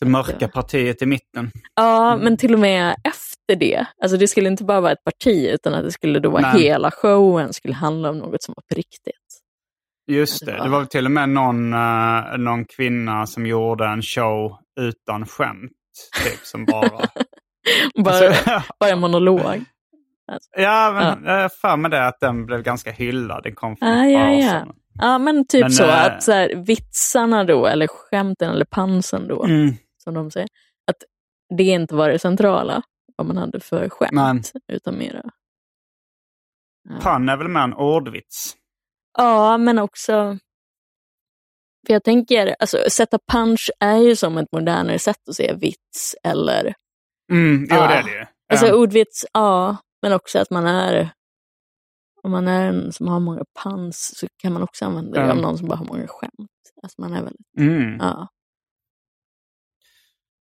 [0.00, 1.50] Det mörka partiet i mitten.
[1.74, 2.24] Ja, mm.
[2.24, 3.86] men till och med efter det.
[4.02, 6.62] Alltså det skulle inte bara vara ett parti utan att det skulle då vara Nej.
[6.62, 9.42] hela showen skulle handla om något som var på riktigt.
[10.10, 14.56] Just det, det var till och med någon, uh, någon kvinna som gjorde en show
[14.80, 15.72] utan skämt.
[16.24, 16.90] Typ som bara...
[18.04, 19.64] bara, alltså, bara en monolog.
[20.32, 20.50] Alltså.
[20.52, 21.40] Ja, men ja.
[21.40, 23.42] jag för mig det att den blev ganska hyllad.
[23.42, 24.66] Den kom från ah, ja, ja.
[24.94, 26.04] ja, men typ men, så äh...
[26.04, 29.74] att så här, vitsarna då, eller skämten eller pansen då, mm.
[30.04, 30.48] som de säger,
[30.86, 30.96] att
[31.56, 32.82] det inte var det centrala,
[33.16, 34.42] vad man hade för skämt, men...
[34.72, 35.22] utan mera...
[36.88, 37.00] Ja.
[37.02, 38.56] Pan är väl mer en ordvits?
[39.18, 40.38] Ja, men också...
[41.86, 46.14] För jag tänker, alltså sätta punch är ju som ett modernare sätt att säga vits
[46.22, 46.74] eller...
[47.32, 47.88] Mm, jo, ja.
[47.88, 48.26] det är det ju.
[48.52, 49.76] Alltså ordvits, ja.
[50.02, 51.10] Men också att man är,
[52.22, 55.38] om man är en som har många pans så kan man också använda det om
[55.38, 56.50] någon som bara har många skämt.
[56.82, 57.96] Alltså man är väldigt, mm.
[58.00, 58.28] ja.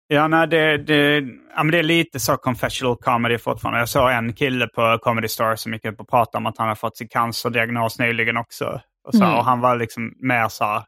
[0.08, 1.16] Ja, nej, det, det,
[1.56, 3.78] ja, men det är lite så confessional comedy fortfarande.
[3.78, 6.68] Jag såg en kille på Comedy Store som gick upp och pratade om att han
[6.68, 8.80] har fått sin cancerdiagnos nyligen också.
[9.04, 9.36] Och, så, mm.
[9.36, 10.84] och han var liksom mer så här,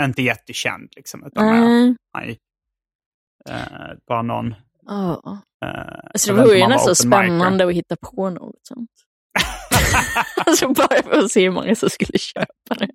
[0.00, 1.26] inte jättekänd liksom.
[1.26, 1.60] Utan mm.
[1.60, 2.40] mer, han gick,
[3.48, 4.54] eh, bara någon
[4.86, 5.38] Oh.
[6.14, 8.90] Alltså det vore ju nästan spännande att hitta på något sånt.
[10.46, 12.88] alltså bara för att se hur många som skulle köpa det.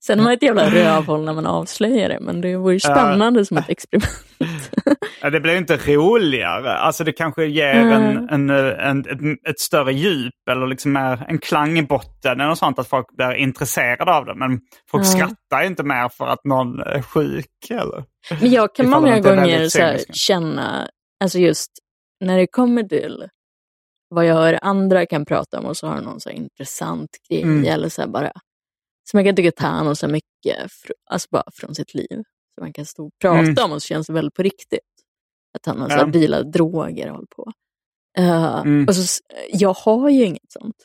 [0.00, 3.40] Sen är man ett jävla rövhåll när man avslöjar det, men det vore ju spännande
[3.40, 4.70] uh, som ett experiment.
[5.32, 6.72] det blir inte roligare.
[6.72, 7.92] Alltså det kanske ger uh.
[7.92, 10.96] en, en, en, ett, ett, större djup eller liksom
[11.28, 14.34] en klang i botten eller sånt, att folk blir intresserade av det.
[14.34, 14.60] Men
[14.90, 15.10] folk uh.
[15.10, 17.70] skrattar inte mer för att någon är sjuk.
[17.70, 18.04] Eller?
[18.40, 19.68] Men jag kan många gånger
[20.12, 20.88] känna,
[21.20, 21.70] alltså just
[22.20, 23.28] när det kommer till
[24.08, 27.64] vad jag hör andra kan prata om och så har någon så intressant grej mm.
[27.64, 28.32] eller så bara
[29.10, 30.70] som jag kan tycka tar något så mycket
[31.10, 32.22] alltså bara från sitt liv.
[32.54, 33.64] Som man kan stå och prata mm.
[33.64, 34.80] om och så känns det väldigt på riktigt.
[35.58, 36.06] Att han har ja.
[36.06, 37.52] bilat droger och håller på.
[38.18, 38.86] Uh, mm.
[38.88, 40.76] och så, jag har ju inget sånt.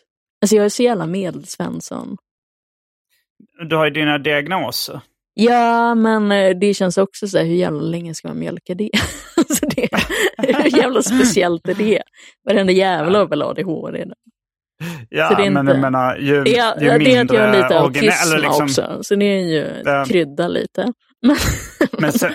[0.41, 2.17] Alltså jag är så jävla medelsvensson.
[3.69, 5.01] Du har ju dina diagnoser.
[5.37, 8.89] Ja, men eh, det känns också så här, hur jävla länge ska man mjölka det?
[9.37, 9.89] alltså det
[10.37, 12.01] hur jävla speciellt är det?
[12.45, 14.05] Varenda jävla har väl ADHD.
[15.09, 15.73] Ja, så det är men inte...
[15.73, 18.99] jag menar, ju, ja, ju mindre Det är att jag har lite autism liksom, också,
[19.01, 20.93] så det är ju det, krydda lite.
[21.99, 22.31] men, sen,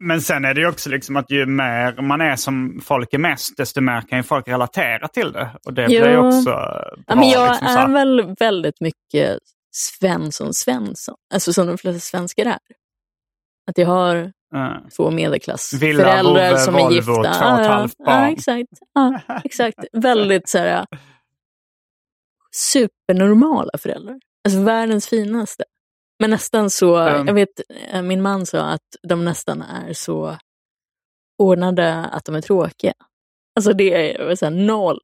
[0.00, 3.18] men sen är det ju också liksom att ju mer man är som folk är
[3.18, 5.50] mest, desto mer kan ju folk relatera till det.
[5.66, 5.88] Och det jo.
[5.88, 6.94] blir ju också bra.
[7.06, 9.38] Ja, men jag liksom, är väl väldigt mycket
[9.76, 12.58] Svensson Svensson, alltså som de flesta svenskar är.
[13.70, 14.16] Att jag har
[14.54, 14.88] mm.
[14.96, 17.12] två medelklassföräldrar som är gifta.
[17.12, 18.22] Två och ett halvt barn.
[18.22, 18.68] Ja, exakt.
[18.94, 19.78] Ja, exakt.
[19.92, 20.86] Väldigt så här,
[22.54, 24.20] supernormala föräldrar.
[24.44, 25.64] Alltså världens finaste.
[26.18, 27.26] Men nästan så, mm.
[27.26, 27.60] jag vet,
[27.90, 30.36] eh, min man sa att de nästan är så
[31.38, 32.92] ordnade att de är tråkiga.
[33.56, 35.00] Alltså det är så här, noll.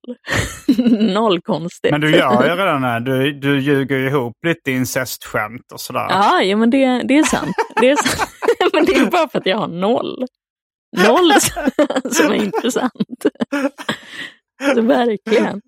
[1.15, 1.91] noll konstigt.
[1.91, 3.01] Men du gör ju redan det.
[3.01, 6.07] Du, du ljuger ihop lite incestskämt och sådär.
[6.09, 7.57] Ja, ja men det, det är sant.
[7.81, 8.31] Det är sant.
[8.73, 10.27] men det är bara för att jag har noll.
[10.97, 11.33] Noll
[12.13, 13.25] som är intressant.
[14.63, 15.61] Alltså verkligen.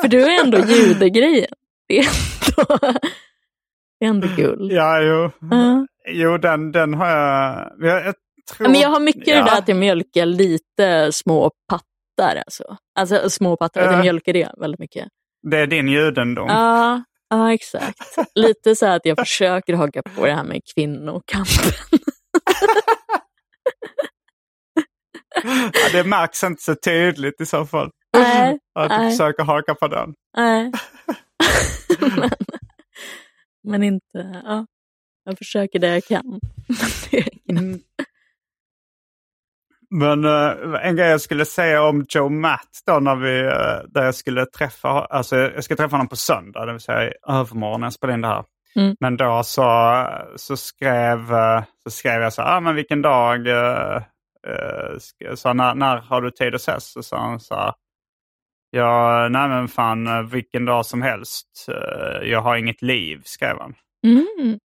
[0.00, 1.50] För du är ändå judegrejen.
[1.88, 2.78] Det är ändå,
[4.00, 4.72] det är ändå guld.
[4.72, 5.24] Ja, jo.
[5.56, 5.84] Uh.
[6.08, 7.72] Jo, den, den har jag...
[7.80, 8.14] jag, jag
[8.48, 9.36] tror, men jag har mycket ja.
[9.36, 12.36] det där att jag mjölkar lite små pattar.
[12.36, 13.86] Alltså, alltså små pattar, uh.
[13.86, 15.08] att jag mjölkar det väldigt mycket.
[15.50, 16.48] Det är din judendom.
[16.48, 17.98] Ja, ja exakt.
[18.34, 21.72] Lite så att jag försöker haka på det här med kvinnokampen.
[25.72, 27.90] ja, det märks inte så tydligt i så fall.
[28.12, 30.14] Nej, att du försöker haka på den.
[30.36, 30.72] Nej.
[32.00, 32.30] men,
[33.62, 34.66] men, inte, ja.
[35.24, 36.40] Jag försöker det jag kan.
[37.50, 37.80] mm.
[39.90, 44.04] Men uh, en grej jag skulle säga om Joe Matt då när vi, uh, där
[44.04, 47.80] jag skulle träffa, alltså jag ska träffa honom på söndag, det vill säga i övermorgon
[47.80, 48.44] när jag spelar in det här.
[48.76, 48.96] Mm.
[49.00, 53.46] Men då så, så, skrev, uh, så skrev jag så här, ah, men vilken dag,
[55.34, 56.92] så när, när har du tid att ses?
[56.92, 57.72] Så sa han så här,
[58.70, 61.66] Ja, nej men fan eh, vilken dag som helst.
[61.68, 63.74] Eh, jag har inget liv, skrev han.
[64.06, 64.58] Mm.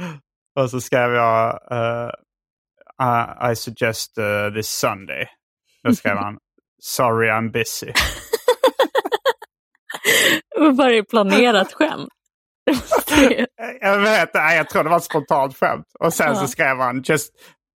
[0.56, 2.10] och så skrev jag uh,
[3.02, 5.26] I, I suggest uh, this Sunday.
[5.82, 6.38] Då skrev han
[6.82, 7.92] Sorry I'm busy.
[10.56, 12.08] Var det planerat skämt?
[13.80, 15.86] jag vet jag tror det var ett spontant skämt.
[15.98, 16.34] Och sen ja.
[16.34, 17.32] så skrev han just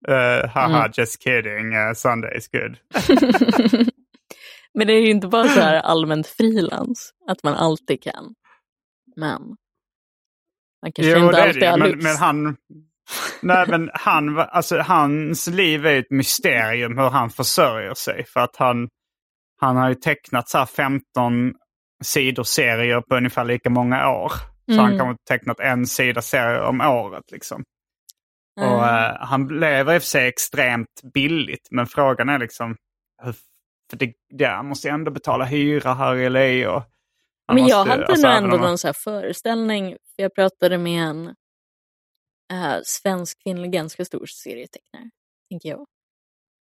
[0.08, 0.92] Uh, haha, mm.
[0.96, 2.78] just kidding, uh, Sunday is good.
[4.74, 8.34] men det är ju inte bara så här allmänt frilans, att man alltid kan.
[9.16, 9.56] Men
[10.82, 12.56] man kanske jo, inte alltid har men, men han,
[13.42, 18.24] Nej, men han, alltså, hans liv är ett mysterium hur han försörjer sig.
[18.24, 18.88] För att han,
[19.60, 21.02] han har ju tecknat så 15
[22.04, 24.32] sidor serier på ungefär lika många år.
[24.66, 24.84] Så mm.
[24.84, 27.30] han kan ha tecknat en sida serie om året.
[27.32, 27.64] Liksom.
[28.60, 28.72] Mm.
[28.72, 32.76] Och, uh, han lever i och för sig extremt billigt, men frågan är liksom...
[33.90, 36.70] För det, det måste ju ändå betala hyra här i LA.
[36.70, 36.82] Och
[37.54, 39.90] men jag hade alltså, nog ändå någon så föreställning.
[39.90, 41.26] För jag pratade med en
[42.52, 45.10] uh, svensk kvinnlig, ganska stor serietecknare,
[45.50, 45.86] tänker jag.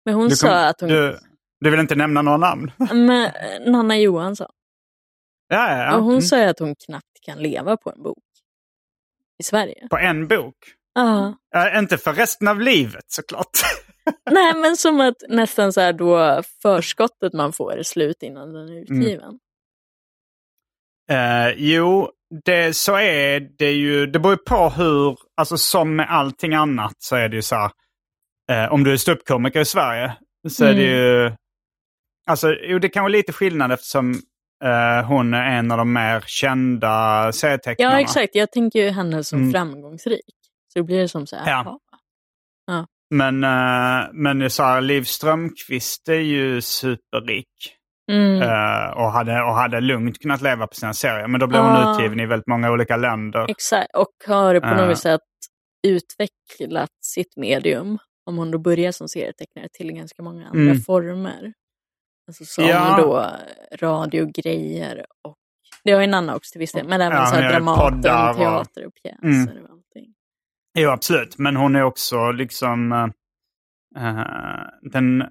[0.05, 0.89] Men hon kom, sa att hon...
[0.89, 1.19] Du,
[1.59, 2.71] du vill inte nämna några namn?
[2.93, 3.32] Men,
[3.71, 4.51] Nanna Johansson.
[5.47, 5.95] Ja, ja, ja.
[5.95, 6.21] Och hon mm.
[6.21, 8.23] sa att hon knappt kan leva på en bok
[9.39, 9.88] i Sverige.
[9.89, 10.55] På en bok?
[10.93, 11.38] Ja.
[11.55, 13.51] Äh, inte för resten av livet såklart.
[14.32, 18.67] Nej, men som att nästan så här då förskottet man får är slut innan den
[18.67, 18.84] är mm.
[18.84, 19.23] utgiven.
[19.23, 19.39] Mm.
[21.12, 22.09] Uh, jo,
[22.45, 24.07] det, så är det ju.
[24.07, 27.72] Det beror på hur, alltså som med allting annat så är det ju så här.
[28.51, 30.14] Uh, om du är ståuppkomiker i Sverige
[30.49, 30.76] så mm.
[30.76, 30.97] är det mm.
[30.97, 31.36] ju,
[32.28, 34.12] alltså jo det kan vara lite skillnad eftersom
[34.64, 37.91] uh, hon är en av de mer kända serietecknarna.
[37.91, 39.51] Ja exakt, jag tänker ju henne som mm.
[39.51, 40.36] framgångsrik.
[40.74, 41.80] Så då blir det som så här, ja.
[42.68, 42.88] ja.
[43.14, 43.39] Men,
[44.14, 47.47] men så här, Liv Strömqvist är ju superrik.
[48.12, 48.41] Mm.
[48.41, 51.28] Uh, och, hade, och hade lugnt kunnat leva på sina serier.
[51.28, 51.91] Men då blev hon uh.
[51.91, 53.45] utgiven i väldigt många olika länder.
[53.49, 55.22] Exakt, och har på något sätt
[55.88, 60.82] utvecklat sitt medium, om hon då börjar som serietecknare, till ganska många andra mm.
[60.82, 61.53] former.
[62.28, 62.97] Alltså som ja.
[62.97, 63.28] då
[63.88, 65.38] radiogrejer och
[65.84, 68.86] det har ju Nanna också till viss del, men även ja, så här Dramaten, teater
[68.86, 69.64] och pjäser mm.
[69.64, 70.14] och allting.
[70.80, 71.38] Jo, absolut.
[71.38, 72.91] Men hon är också liksom
[73.97, 74.24] uh,
[74.82, 75.24] den,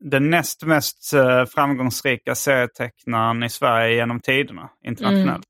[0.00, 5.28] den näst mest uh, framgångsrika serietecknaren i Sverige genom tiderna internationellt.
[5.28, 5.42] Mm.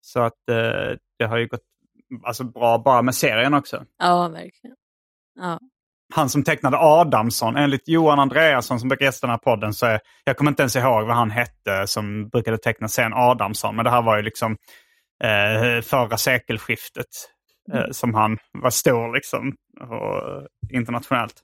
[0.00, 1.60] Så att uh, det har ju gått
[2.24, 3.84] alltså, bra bara med serien också.
[3.98, 4.76] Ja, verkligen.
[5.40, 5.58] Ja.
[6.14, 10.00] Han som tecknade Adamsson, enligt Johan Andreasson som brukar gästa den här podden, så är,
[10.24, 13.90] jag kommer inte ens ihåg vad han hette som brukade teckna serien Adamsson, men det
[13.90, 14.56] här var ju liksom
[15.24, 17.06] eh, förra sekelskiftet
[17.72, 17.92] eh, mm.
[17.92, 21.34] som han var stor liksom och, internationellt.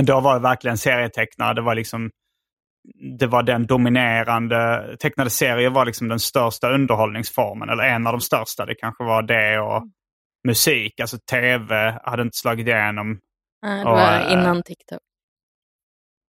[0.00, 2.10] Men då var det verkligen serietecknare, det var liksom
[3.18, 8.20] det var den dominerande, tecknade serier var liksom den största underhållningsformen, eller en av de
[8.20, 8.66] största.
[8.66, 9.82] Det kanske var det och
[10.48, 13.18] musik, alltså tv hade inte slagit igenom.
[13.62, 15.00] Nej, det var och, innan äh, TikTok.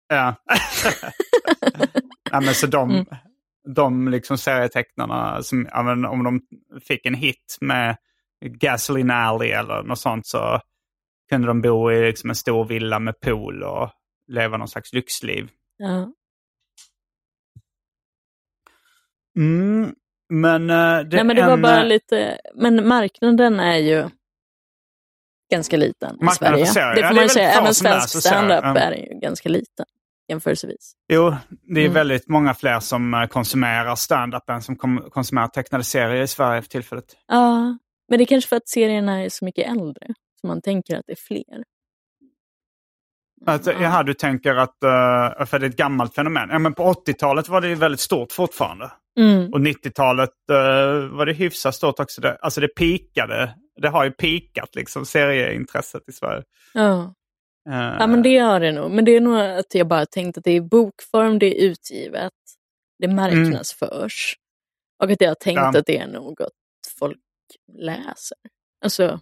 [0.09, 0.35] Ja.
[2.31, 3.05] Nej, men så de, mm.
[3.75, 5.69] de liksom serietecknarna, som,
[6.09, 6.41] om de
[6.87, 7.97] fick en hit med
[8.45, 10.61] Gasoline Alley eller något sånt så
[11.31, 13.89] kunde de bo i liksom en stor villa med pool och
[14.27, 15.49] leva någon slags lyxliv.
[15.77, 16.11] Ja.
[19.37, 19.95] Mm,
[20.29, 21.49] men uh, det, Nej, men det en...
[21.49, 24.09] var bara lite, men marknaden är ju
[25.51, 26.65] ganska liten i Sverige.
[26.95, 27.51] Det får man ja, säga.
[27.51, 28.77] Även svensk standup mm.
[28.77, 29.85] är ju ganska liten
[30.27, 30.93] jämförelsevis.
[31.13, 31.93] Jo, det är mm.
[31.93, 34.75] väldigt många fler som eh, konsumerar standup än som
[35.11, 37.05] konsumerar tecknade serier i Sverige för tillfället.
[37.27, 37.77] Ja,
[38.09, 40.07] men det är kanske för att serierna är så mycket äldre.
[40.41, 41.63] Så man tänker att det är fler.
[43.45, 44.03] Att, ja.
[44.03, 46.49] Du tänker att uh, för det är ett gammalt fenomen.
[46.51, 48.91] Ja, men på 80-talet var det väldigt stort fortfarande.
[49.19, 49.53] Mm.
[49.53, 52.21] Och 90-talet uh, var det hyfsat stort också.
[52.21, 53.55] Det, alltså det pikade.
[53.81, 56.43] Det har ju pikat liksom serieintresset i Sverige.
[56.73, 57.13] Ja.
[57.69, 58.91] Uh, ja men det har det nog.
[58.91, 62.33] Men det är nog att jag bara tänkt att det är bokform, det är utgivet,
[62.99, 64.35] det marknadsförs.
[64.37, 65.07] Mm.
[65.07, 65.79] Och att jag har tänkt ja.
[65.79, 66.53] att det är något
[66.99, 67.19] folk
[67.77, 68.37] läser.
[68.83, 69.19] Alltså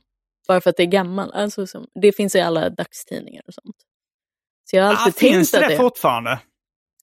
[0.50, 1.34] bara för att det är gammalt.
[1.34, 1.66] Alltså,
[2.02, 3.76] det finns i alla dagstidningar och sånt.
[4.70, 6.40] Så jag har alltid ah, tänkt finns det, det fortfarande?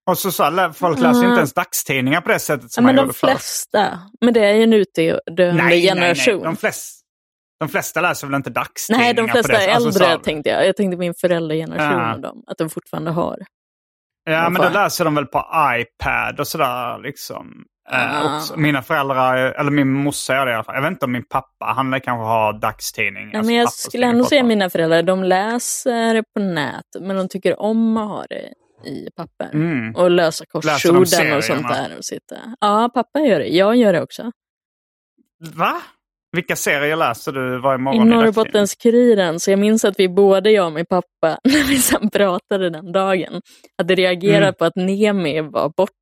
[0.06, 1.30] Och så sa folk läser mm.
[1.30, 3.98] inte ens dagstidningar på det sättet som ja, man men de flesta.
[4.20, 6.34] Men det är ju en utdöende generation.
[6.34, 6.44] Nej, nej.
[6.44, 7.00] De, flest,
[7.60, 9.04] de flesta läser väl inte dagstidningar?
[9.04, 10.66] Nej, de flesta är alltså, äldre tänkte jag.
[10.66, 12.14] Jag tänkte min föräldrageneration ja.
[12.14, 13.38] och dem, att de fortfarande har.
[14.24, 15.44] Ja, men då läser de väl på
[15.80, 17.64] iPad och sådär liksom.
[17.92, 20.74] Uh, mina föräldrar, eller min morsa gör det i alla fall.
[20.74, 23.30] Jag vet inte om min pappa, han kanske har dagstidning.
[23.32, 27.28] Ja, alltså men jag skulle ändå säga mina föräldrar, de läser på nät, men de
[27.28, 28.52] tycker om att ha det
[28.88, 29.54] i papper.
[29.54, 29.94] Mm.
[29.94, 31.96] Och lösa korsorden och sånt där.
[31.98, 32.36] Och sitta.
[32.60, 33.46] Ja, pappa gör det.
[33.46, 34.30] Jag gör det också.
[35.54, 35.82] Va?
[36.32, 38.08] Vilka serier läser du varje morgon?
[38.08, 39.40] I Norrbottens-Kuriren.
[39.40, 42.92] Så jag minns att vi både jag och min pappa, när vi sen pratade den
[42.92, 43.40] dagen,
[43.78, 44.54] hade reagerat mm.
[44.54, 45.92] på att Nemi var borta.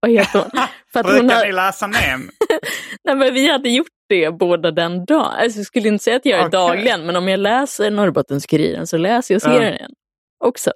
[0.00, 0.50] Vad heter hon?
[0.92, 1.46] För att Brukar hon har...
[1.46, 2.30] ni läsa NEM?
[3.04, 5.24] Nej, men vi hade gjort det båda den dagen.
[5.24, 6.60] Alltså, jag skulle inte säga att jag är okay.
[6.60, 9.90] dagligen, men om jag läser Norrbottens-Kuriren så läser jag serien mm.
[10.44, 10.70] också.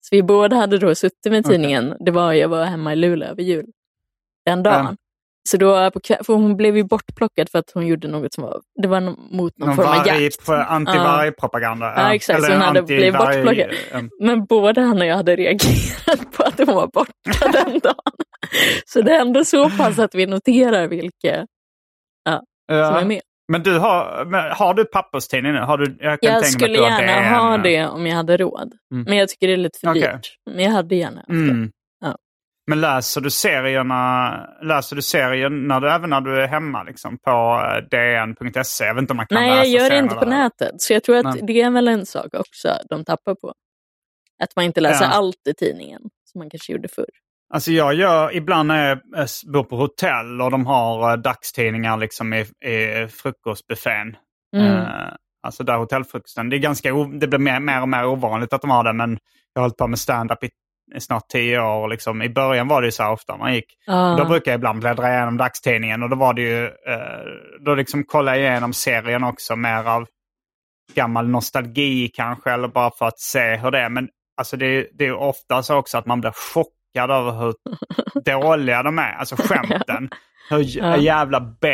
[0.00, 2.04] Så vi båda hade då suttit med tidningen, okay.
[2.04, 3.66] det var jag var hemma i Luleå över jul,
[4.46, 4.80] den dagen.
[4.80, 4.96] Mm.
[5.48, 8.44] Så då på kväll, för hon blev ju bortplockad för att hon gjorde något som
[8.44, 10.48] var, det var mot någon, någon form av jakt.
[10.48, 11.86] Antivargpropaganda.
[11.86, 12.02] Ja.
[12.02, 13.70] ja, exakt, så hon hade blivit bortplockad.
[13.92, 14.10] Um.
[14.20, 18.21] Men både han och jag hade reagerat på att hon var borta den dagen.
[18.86, 21.46] Så det är ändå så pass att vi noterar vilka
[22.24, 22.86] ja, ja.
[22.86, 23.20] som är med.
[23.48, 24.24] Men du har,
[24.54, 25.58] har du papperstidning nu?
[25.58, 28.72] Har du, jag, jag skulle gärna ha det om jag hade råd.
[28.92, 29.04] Mm.
[29.04, 30.12] Men jag tycker det är lite för okay.
[30.12, 30.36] dyrt.
[30.50, 31.62] Men jag hade gärna haft mm.
[31.62, 31.72] det.
[32.00, 32.16] Ja.
[32.66, 34.30] Men läser du serierna,
[34.62, 38.84] läser du serien när du, även när du är hemma liksom, på eh, dn.se?
[38.84, 40.30] Jag vet inte om man kan Nej, läsa jag gör det inte på där.
[40.30, 40.82] nätet.
[40.82, 41.40] Så jag tror att Nej.
[41.42, 43.54] det är väl en sak också de tappar på.
[44.42, 45.10] Att man inte läser ja.
[45.10, 47.10] allt i tidningen som man kanske gjorde förr.
[47.54, 52.32] Alltså jag gör, ibland när jag bor på hotell och de har uh, dagstidningar liksom
[52.32, 52.40] i,
[52.70, 54.16] i frukostbuffén.
[54.56, 54.76] Mm.
[54.76, 54.86] Uh,
[55.42, 56.48] alltså där hotellfrukosten.
[56.48, 59.18] Det, är ganska, det blir mer, mer och mer ovanligt att de har det men
[59.54, 60.50] jag har hållit på med stand-up i,
[60.96, 61.88] i snart tio år.
[61.88, 62.22] Liksom.
[62.22, 63.66] I början var det ju så här ofta man gick.
[63.88, 64.16] Uh.
[64.16, 68.04] Då brukade jag ibland bläddra igenom dagstidningen och då var det ju, uh, då liksom
[68.04, 70.06] kollade jag igenom serien också mer av
[70.94, 73.88] gammal nostalgi kanske eller bara för att se hur det är.
[73.88, 77.54] Men alltså det, det är ofta så också att man blir chockad chockad över hur
[78.24, 79.12] dåliga de är.
[79.12, 80.10] Alltså skämten.
[80.50, 81.68] Hur jävla B.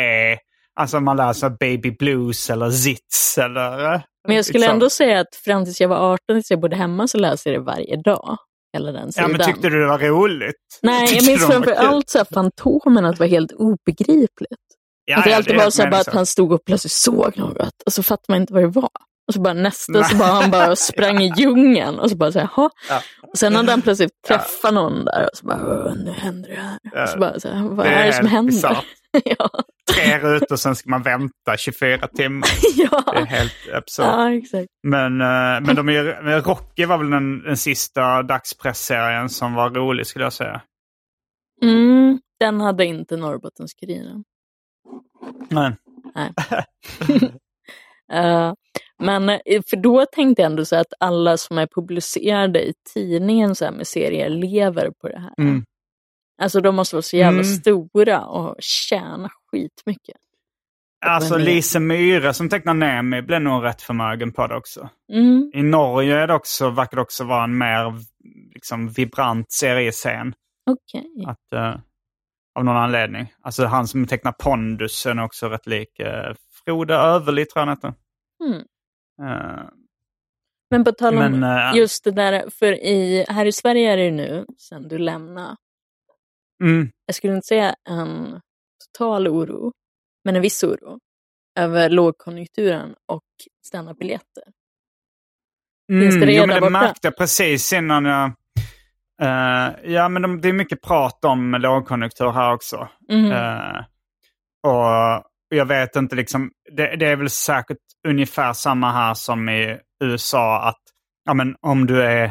[0.75, 4.01] Alltså man läser Baby Blues eller Zits eller...
[4.27, 4.73] Men jag skulle liksom.
[4.73, 7.61] ändå säga att fram tills jag var 18, tills jag bodde hemma, så läste jag
[7.61, 8.37] det varje dag.
[8.73, 9.31] hela den sidan.
[9.31, 10.55] Ja, men tyckte du det var roligt?
[10.81, 14.59] Nej, jag minns framför allt så Fantomen, att det var helt obegripligt.
[15.05, 17.37] Ja, att det ja, alltid det var så, bara att han stod och plötsligt såg
[17.37, 18.89] något och så fattade man inte vad det var.
[19.29, 22.39] Och så bara nästa så bara han bara sprang i djungeln och så bara så
[22.39, 22.71] här, ja.
[23.21, 27.03] Och sen hade han plötsligt träffat någon där och så bara, nu händer det här.
[27.03, 28.85] Och så bara, så här, vad det är det som händer?
[29.25, 29.49] ja.
[29.93, 32.49] Tre rutor och sen ska man vänta 24 timmar.
[32.75, 33.03] ja.
[33.13, 34.05] Det är helt absurt.
[34.05, 34.67] Ja, exakt.
[34.83, 40.07] Men, uh, men de är, Rocky var väl den, den sista dagspressserien som var rolig
[40.07, 40.61] skulle jag säga.
[41.61, 44.23] Mm, den hade inte Norrbottenskuriren.
[45.49, 45.75] Nej.
[46.15, 46.33] Nej.
[48.13, 48.53] uh,
[48.99, 53.55] Men eh, för då tänkte jag ändå så att alla som är publicerade i tidningen
[53.55, 55.33] så med serier lever på det här.
[55.37, 55.63] Mm.
[56.41, 57.55] Alltså de måste vara så jävla mm.
[57.55, 60.17] stora och tjäna skitmycket.
[61.05, 64.89] Alltså Lise Myhre som tecknar Nemi blev nog rätt förmögen på det också.
[65.13, 65.51] Mm.
[65.53, 67.93] I Norge är det också, verkar det också vara en mer
[68.53, 70.33] liksom, vibrant seriescen.
[70.69, 71.05] Okej.
[71.17, 71.59] Okay.
[71.59, 71.75] uh,
[72.55, 73.33] av någon anledning.
[73.41, 76.35] Alltså han som tecknar Pondus är också rätt lik uh,
[76.65, 77.93] Frode Överli tror jag han heter.
[78.43, 78.63] Mm.
[79.21, 79.69] Uh,
[80.71, 83.97] men på tal om men, uh, just det där, för i, här i Sverige är
[83.97, 85.55] det nu, sen du lämnade,
[86.63, 86.91] mm.
[87.05, 88.41] jag skulle inte säga en
[88.85, 89.73] total oro,
[90.25, 90.99] men en viss oro
[91.59, 93.23] över lågkonjunkturen och
[93.65, 94.43] standardbiljetter.
[95.91, 98.31] Mm, Finns det det jo, men det märkte jag precis innan jag...
[99.21, 102.89] Uh, ja, men de, det är mycket prat om lågkonjunktur här också.
[103.09, 103.31] Mm.
[103.31, 103.83] Uh,
[104.63, 107.77] och jag vet inte, liksom, det, det, är väl säkert
[108.07, 110.81] ungefär samma här som i USA att
[111.25, 112.23] ja, men om du är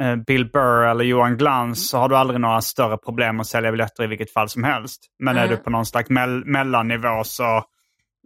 [0.00, 3.70] eh, Bill Burr eller Johan Glans så har du aldrig några större problem att sälja
[3.70, 5.06] biljetter i vilket fall som helst.
[5.18, 5.44] Men mm.
[5.44, 7.64] är du på någon slags mell mellannivå så,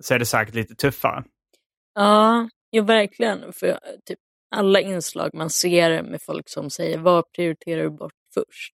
[0.02, 1.24] så är det säkert lite tuffare.
[1.94, 3.52] Ja, ja verkligen.
[3.52, 4.18] För typ
[4.57, 8.74] alla inslag man ser med folk som säger vad prioriterar du bort först?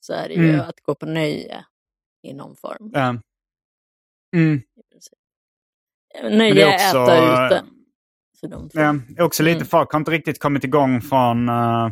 [0.00, 0.60] Så är det ju mm.
[0.60, 1.64] att gå på nöje
[2.22, 2.92] i någon form.
[2.94, 3.20] Mm.
[4.36, 4.62] Mm.
[6.22, 7.64] Nöje är också, äta ute.
[8.40, 9.66] Så ja, också lite, mm.
[9.66, 11.90] folk har inte riktigt kommit igång från uh,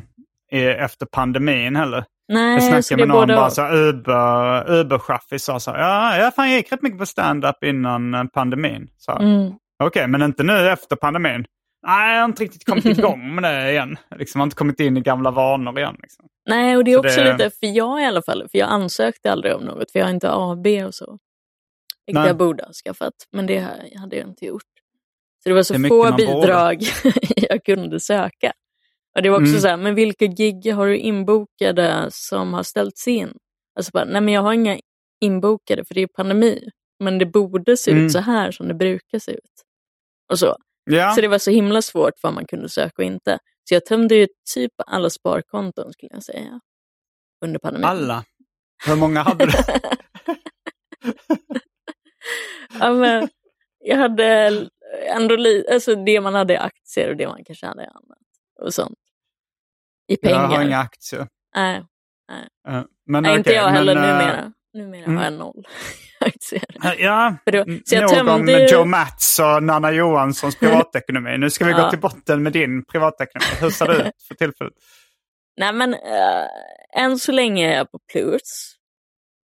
[0.52, 2.04] efter pandemin heller.
[2.28, 3.34] Nej, jag snackade med någon både...
[3.34, 7.64] bara så Uber, Uber sa så ja, jag fan, jag gick rätt mycket på stand-up
[7.64, 8.88] innan eh, pandemin.
[9.20, 9.46] Mm.
[9.46, 11.44] Okej, okay, men inte nu efter pandemin.
[11.86, 13.96] Nej, jag har inte riktigt kommit igång med det igen.
[14.16, 15.96] Liksom, jag har inte kommit in i gamla vanor igen.
[16.02, 16.26] Liksom.
[16.48, 17.32] Nej, och det är så också det...
[17.32, 20.12] lite, för jag i alla fall, för jag ansökte aldrig om något, för jag har
[20.12, 21.18] inte AB och så.
[22.08, 23.58] Vilket jag borde ha skaffat, men det
[24.00, 24.62] hade jag inte gjort.
[25.42, 26.82] Så det var så det få bidrag
[27.36, 28.52] jag kunde söka.
[29.16, 29.60] Och det var också mm.
[29.60, 33.32] så här, men vilka gig har du inbokade som har ställts in?
[33.78, 34.78] Alltså bara, nej men jag har inga
[35.20, 36.68] inbokade för det är pandemi.
[37.00, 38.06] Men det borde se mm.
[38.06, 39.64] ut så här som det brukar se ut.
[40.32, 40.56] Och så.
[40.84, 41.12] Ja.
[41.12, 43.38] Så det var så himla svårt vad man kunde söka och inte.
[43.68, 46.60] Så jag tömde ju typ alla sparkonton skulle jag säga.
[47.44, 47.84] Under pandemin.
[47.84, 48.24] Alla?
[48.86, 49.52] Hur många hade du?
[52.80, 53.28] ja, men,
[53.78, 54.50] jag hade
[55.14, 55.36] ändå
[55.72, 58.18] alltså det man hade i aktier och det man kanske hade i annat.
[58.60, 58.98] Och sånt.
[60.08, 60.40] I pengar.
[60.40, 61.28] Jag har inga aktier.
[61.56, 61.84] Nej.
[62.28, 62.76] nej.
[62.76, 64.52] Uh, men, nej okay, inte jag heller men, numera.
[64.74, 65.16] Numera mm.
[65.16, 65.66] har jag noll
[66.20, 66.64] aktier.
[66.98, 71.38] Ja, då, så jag någon med Joe Mats och Nanna Johanssons privatekonomi.
[71.38, 71.84] Nu ska vi ja.
[71.84, 73.46] gå till botten med din privatekonomi.
[73.60, 74.72] Hur ser det ut för tillfället?
[75.56, 78.77] Nej men, äh, än så länge är jag på plus.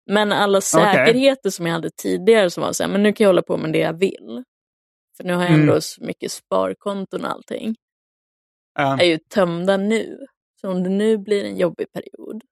[0.07, 1.50] Men alla säkerheter okay.
[1.50, 3.72] som jag hade tidigare som var så här, men nu kan jag hålla på med
[3.72, 4.44] det jag vill.
[5.16, 5.80] För nu har jag ändå mm.
[5.80, 7.74] så mycket sparkonton och allting.
[8.80, 9.00] Uh.
[9.00, 10.18] är ju tömda nu.
[10.61, 12.42] Så om det nu blir en jobbig period.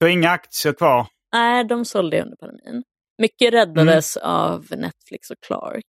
[0.00, 1.06] Har inga aktier kvar?
[1.32, 2.82] Nej, de sålde jag under pandemin.
[3.18, 4.28] Mycket räddades mm.
[4.28, 5.84] av Netflix och Clark,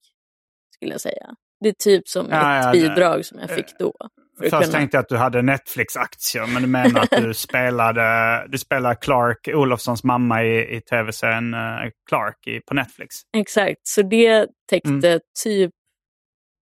[0.76, 1.36] skulle jag säga.
[1.60, 3.94] Det är typ som ja, ett ja, bidrag som jag fick då.
[4.40, 4.66] Först kunna...
[4.66, 9.48] tänkte jag att du hade Netflix-aktier, men du menar att du spelade, du spelade Clark,
[9.48, 13.16] Olofssons mamma i, i tv-serien uh, Clark i, på Netflix.
[13.38, 15.20] Exakt, så det täckte mm.
[15.44, 15.72] typ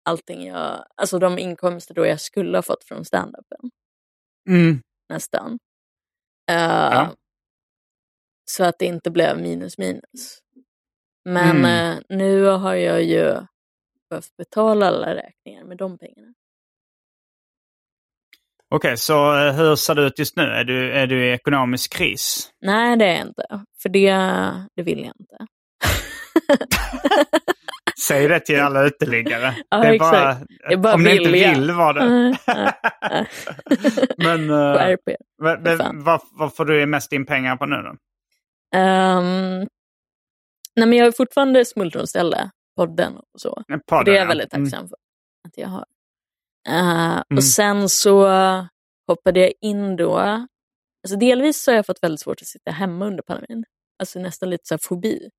[0.09, 3.59] allting jag, alltså de inkomster då jag skulle ha fått från standupen.
[4.49, 4.81] Mm.
[5.09, 5.51] Nästan.
[6.51, 6.57] Uh,
[6.93, 7.15] ja.
[8.51, 10.39] Så att det inte blev minus minus.
[11.25, 11.97] Men mm.
[11.97, 13.35] uh, nu har jag ju
[14.09, 16.33] behövt betala alla räkningar med de pengarna.
[18.69, 20.43] Okej, okay, så eh, hur ser det ut just nu?
[20.43, 22.51] Är du, är du i ekonomisk kris?
[22.61, 23.43] Nej, det är jag inte.
[23.81, 24.11] För det,
[24.75, 25.37] det vill jag inte.
[27.99, 29.55] Säg det till alla uteliggare.
[29.69, 30.33] Ja, det är bara,
[30.67, 32.37] det är bara om ni inte vill vara det.
[34.17, 34.95] men uh,
[35.37, 37.89] men vad, vad får du mest in pengar på nu då?
[38.79, 39.67] Um,
[40.75, 43.63] nej, men jag har fortfarande Smultronställe, podden och så.
[43.85, 44.65] Podden, det är jag väldigt mm.
[44.65, 44.89] tacksam mm.
[44.89, 44.97] för
[45.47, 45.85] att jag har.
[46.69, 47.23] Uh, mm.
[47.35, 48.27] Och sen så
[49.07, 50.47] hoppade jag in då
[51.07, 53.65] Alltså delvis så har jag fått väldigt svårt att sitta hemma under pandemin.
[53.99, 55.29] Alltså nästan lite så här fobi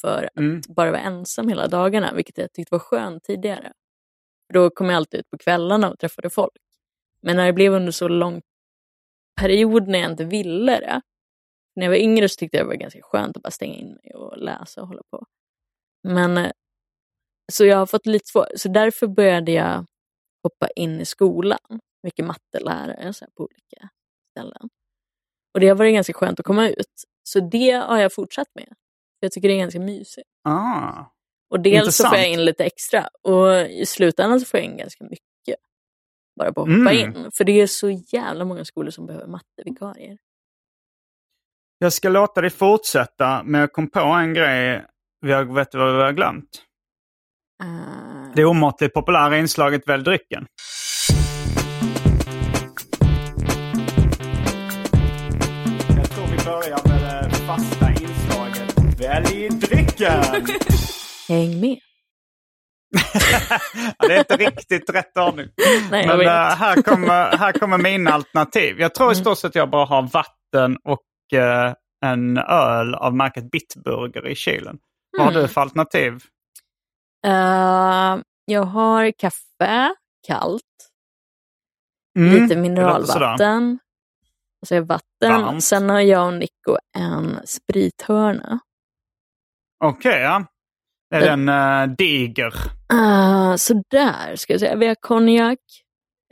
[0.00, 0.60] för att mm.
[0.68, 3.72] bara vara ensam hela dagarna, vilket jag tyckte var skönt tidigare.
[4.52, 6.52] Då kom jag alltid ut på kvällarna och träffade folk.
[7.22, 8.42] Men när det blev under så lång
[9.40, 11.00] period när jag inte ville det.
[11.76, 13.88] När jag var yngre så tyckte jag det var ganska skönt att bara stänga in
[13.88, 15.26] mig och läsa och hålla på.
[16.02, 16.50] Men eh,
[17.52, 19.86] så jag har fått lite svårt, så därför började jag
[20.44, 21.80] hoppa in i skolan.
[22.02, 23.88] Mycket mattelärare så på olika
[24.30, 24.68] ställen.
[25.54, 27.04] Och det har varit ganska skönt att komma ut.
[27.22, 28.74] Så det har jag fortsatt med.
[29.20, 30.28] Jag tycker det är ganska mysigt.
[30.42, 31.04] Ah,
[31.50, 34.76] och dels så får jag in lite extra och i slutändan så får jag in
[34.76, 35.24] ganska mycket.
[36.36, 37.16] Bara på att hoppa mm.
[37.16, 37.30] in.
[37.30, 40.18] För det är så jävla många skolor som behöver mattevikarier.
[41.78, 44.86] Jag ska låta dig fortsätta, men jag kom på en grej.
[45.20, 46.62] Vi har, vet du vad vi har glömt?
[47.62, 48.13] Uh...
[48.36, 50.46] Det omåttligt populära inslaget Välj drycken.
[55.96, 60.46] Jag tror vi börjar med det fasta inslaget Välj drycken!
[61.28, 61.78] Häng med!
[64.08, 65.48] det är inte riktigt rätt ordning.
[65.90, 68.80] Nej, Men uh, här, kommer, här kommer mina alternativ.
[68.80, 69.24] Jag tror i mm.
[69.24, 71.00] stort sett att jag bara har vatten och
[71.34, 71.74] uh,
[72.06, 74.76] en öl av märket Bitburger i kylen.
[75.18, 75.48] Vad har du mm.
[75.48, 76.22] för alternativ?
[77.26, 79.94] Uh, jag har kaffe,
[80.26, 80.62] kallt.
[82.18, 83.78] Mm, lite mineralvatten.
[84.62, 85.42] Och så har jag vatten.
[85.42, 85.64] Varmt.
[85.64, 88.60] Sen har jag och Nico en sprithörna.
[89.84, 90.46] Okej, okay, ja.
[91.14, 92.54] Är den uh, diger?
[92.92, 94.76] Uh, sådär ska jag säga.
[94.76, 95.58] Vi har konjak,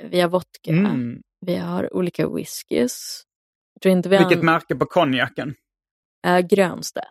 [0.03, 1.23] vi har vodka, mm.
[1.41, 3.23] vi har olika whiskys.
[3.85, 4.43] Vilket har...
[4.43, 5.55] märke på konjaken?
[6.27, 7.07] Uh, Grönstedt.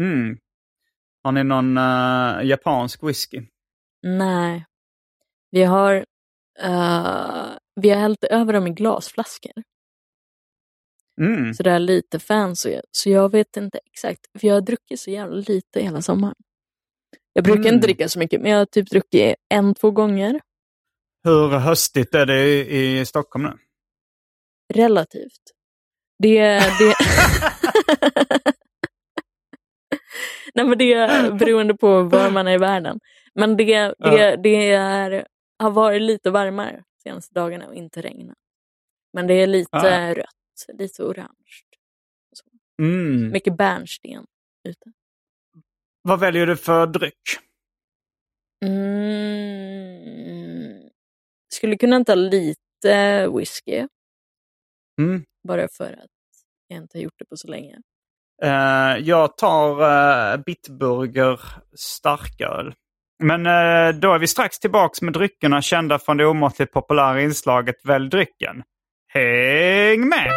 [0.00, 0.38] Mm.
[1.24, 3.42] Har ni någon uh, japansk whisky?
[4.02, 4.66] Nej.
[5.50, 5.94] Vi har,
[6.64, 9.52] uh, vi har hällt över dem i glasflaskor.
[11.20, 11.54] Mm.
[11.54, 12.80] Så det är lite fancy.
[12.90, 16.34] Så jag vet inte exakt, för jag har druckit så jävla lite hela sommaren.
[17.32, 17.74] Jag brukar mm.
[17.74, 20.40] inte dricka så mycket, men jag har typ druckit en, två gånger.
[21.24, 23.58] Hur höstigt är det i, i Stockholm nu?
[24.74, 25.42] Relativt.
[26.18, 26.58] Det...
[26.78, 26.94] det...
[30.56, 33.00] Nej, men det är beroende på var man är i världen.
[33.34, 34.36] Men det, det, ja.
[34.36, 35.26] det är,
[35.58, 38.38] har varit lite varmare de senaste dagarna och inte regnat.
[39.12, 40.14] Men det är lite ja.
[40.14, 41.64] rött, lite orange.
[42.82, 43.30] Mm.
[43.30, 44.26] Mycket bärnsten
[44.68, 44.92] ute.
[46.02, 47.38] Vad väljer du för dryck?
[48.64, 49.24] Mm.
[51.48, 53.86] Skulle kunna ta lite whisky.
[55.00, 55.24] Mm.
[55.48, 56.10] Bara för att
[56.68, 57.82] jag inte har gjort det på så länge.
[58.42, 61.40] Uh, jag tar uh, Bitburger
[61.76, 62.74] starköl.
[63.22, 67.76] Men uh, då är vi strax tillbaks med dryckerna kända från det omåttligt populära inslaget
[67.84, 68.62] Välj drycken.
[69.12, 70.30] Häng med!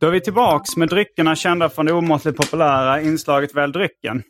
[0.00, 4.22] Då är vi tillbaks med dryckerna kända från det omåttligt populära inslaget Välj drycken.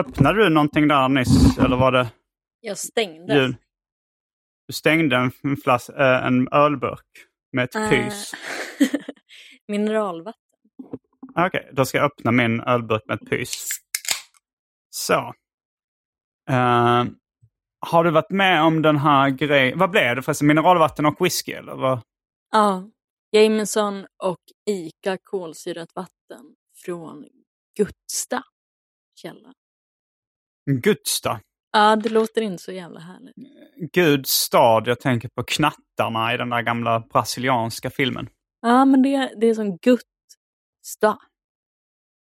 [0.00, 2.08] Öppnade du någonting där nyss eller var det?
[2.60, 3.34] Jag stängde.
[3.34, 3.56] Ljud?
[4.66, 7.06] Du stängde en, flas äh, en ölburk
[7.52, 8.32] med ett uh, pys?
[9.68, 10.40] mineralvatten.
[11.30, 13.66] Okej, okay, då ska jag öppna min ölburk med ett pys.
[14.90, 15.34] Så.
[16.50, 17.04] Uh,
[17.86, 19.78] har du varit med om den här grejen?
[19.78, 20.46] Vad blev det förresten?
[20.46, 22.00] Mineralvatten och whisky eller vad?
[22.50, 22.90] Ja.
[23.32, 24.40] Jameson och
[24.70, 27.24] Ica kolsyrat vatten från
[27.76, 28.42] Gutsta
[29.14, 29.52] källa.
[30.70, 31.40] Gutsta?
[31.72, 33.34] Ja, det låter inte så jävla härligt.
[33.92, 38.28] Guds stad, jag tänker på knattarna i den där gamla brasilianska filmen.
[38.60, 41.18] Ja, men det, det är som Gutsta.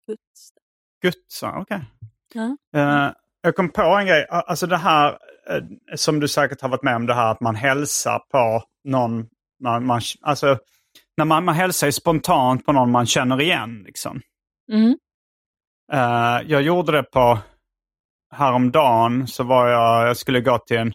[0.06, 0.60] Gutsta.
[1.02, 1.76] Gutsta, okej.
[1.76, 2.56] Okay.
[2.72, 3.06] Ja.
[3.06, 3.12] Uh,
[3.42, 6.96] jag kom på en grej, alltså det här uh, som du säkert har varit med
[6.96, 9.28] om, det här att man hälsar på någon,
[9.62, 10.58] man, man, alltså
[11.16, 13.82] när man, man hälsar spontant på någon man känner igen.
[13.86, 14.20] Liksom.
[14.72, 14.96] Mm.
[15.92, 17.38] Uh, jag gjorde det på
[18.32, 20.92] häromdagen så var jag, jag skulle gå till en,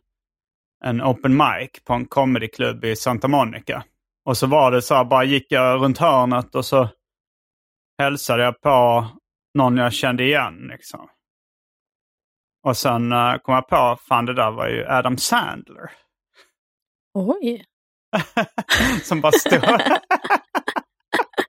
[0.84, 3.84] en open mic på en comedyklubb i Santa Monica.
[4.26, 6.90] Och så var det så här, bara gick jag runt hörnet och så
[7.98, 9.08] hälsade jag på
[9.54, 10.68] någon jag kände igen.
[10.72, 11.10] Liksom.
[12.64, 15.92] Och sen uh, kom jag på, fan det där var ju Adam Sandler.
[17.14, 17.66] Oj.
[19.04, 19.64] som bara stod...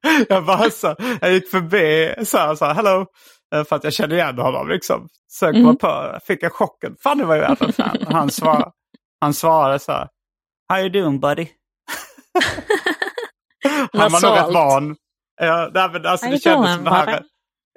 [0.28, 3.06] jag bara så, jag gick förbi så här, så här, hello.
[3.54, 5.08] Eh, för att jag kände igen honom liksom.
[5.40, 5.76] Kom mm.
[5.76, 6.96] på, fick jag chocken.
[7.02, 7.98] Fan det var ju Adam Fan.
[8.06, 8.72] Han, svar,
[9.20, 10.08] han svarade så här.
[10.68, 11.46] How you doing buddy?
[13.92, 14.96] han var nog rätt van.
[15.40, 17.22] Ja, nej, men alltså, det kändes som det här.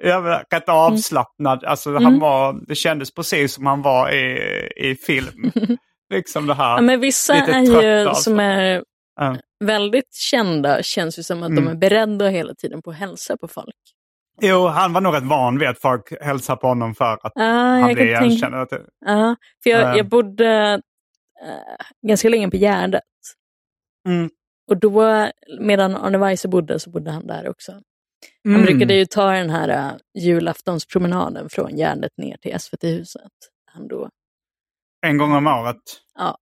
[0.02, 1.58] ja, rätt avslappnad.
[1.58, 1.70] Mm.
[1.70, 2.20] Alltså, han mm.
[2.20, 4.38] var, det kändes precis som han var i,
[4.76, 5.52] i film.
[6.12, 6.74] liksom det här.
[6.74, 8.22] Ja, men vissa är ju alltså.
[8.22, 8.82] som är
[9.20, 9.40] mm.
[9.64, 11.64] väldigt kända känns ju som att mm.
[11.64, 13.76] de är beredda hela tiden på att hälsa på folk.
[14.44, 17.80] Jo, han var nog rätt van vid att folk hälsar på honom för att ah,
[17.80, 18.68] han blir igenkänd.
[18.68, 18.84] Tänka...
[19.06, 19.96] Ja, för jag, um.
[19.96, 20.80] jag bodde
[21.42, 23.02] äh, ganska länge på Gärdet.
[24.08, 24.30] Mm.
[24.70, 25.28] Och då,
[25.60, 27.72] medan Arne Weise bodde, så bodde han där också.
[28.44, 28.66] Han mm.
[28.66, 33.32] brukade ju ta den här uh, julaftonspromenaden från Gärdet ner till SVT-huset.
[33.64, 34.08] Han då...
[35.06, 35.82] En gång om året?
[36.18, 36.38] Ja.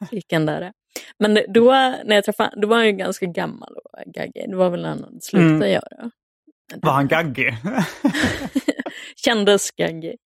[0.10, 0.72] gick han där.
[1.18, 1.70] Men då,
[2.04, 4.44] när jag träffade då var han ju ganska gammal och gaggig.
[4.48, 5.70] Det var väl när han slutade mm.
[5.70, 6.10] göra.
[6.82, 7.56] Var han gaggig?
[9.24, 10.16] Kändes gaggig.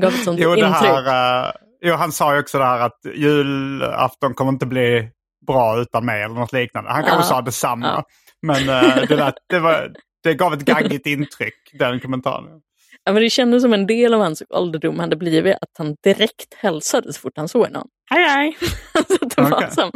[0.00, 0.74] Gav ett sånt jo, intryck.
[0.74, 5.08] Här, uh, jo, han sa ju också det här att julafton kommer inte bli
[5.46, 6.90] bra utan mig eller något liknande.
[6.90, 7.36] Han kanske ja.
[7.36, 7.86] sa detsamma.
[7.86, 8.04] Ja.
[8.42, 9.92] Men uh, det, där, det, var,
[10.22, 12.60] det gav ett gaggigt intryck, den kommentaren.
[13.04, 16.54] Ja, men det kändes som en del av hans ålderdom hade blivit att han direkt
[16.54, 17.88] hälsade så fort han såg någon.
[18.10, 18.56] Hej hej!
[19.36, 19.70] det var okay.
[19.70, 19.90] som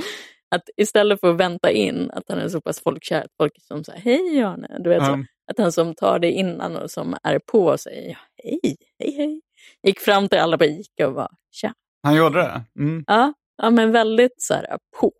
[0.50, 4.00] att istället för att vänta in att han är så pass folkkär folk som säger
[4.00, 5.22] hej Arne, du vet mm.
[5.22, 8.61] så, att han som tar det innan och som är på och säger hej,
[8.98, 9.40] hej, hej.
[9.82, 11.72] Gick fram till alla på Ica och var tja.
[12.03, 12.64] Han gjorde det?
[12.78, 13.05] Mm.
[13.07, 13.32] Ja,
[13.62, 15.12] ja, men väldigt så här på.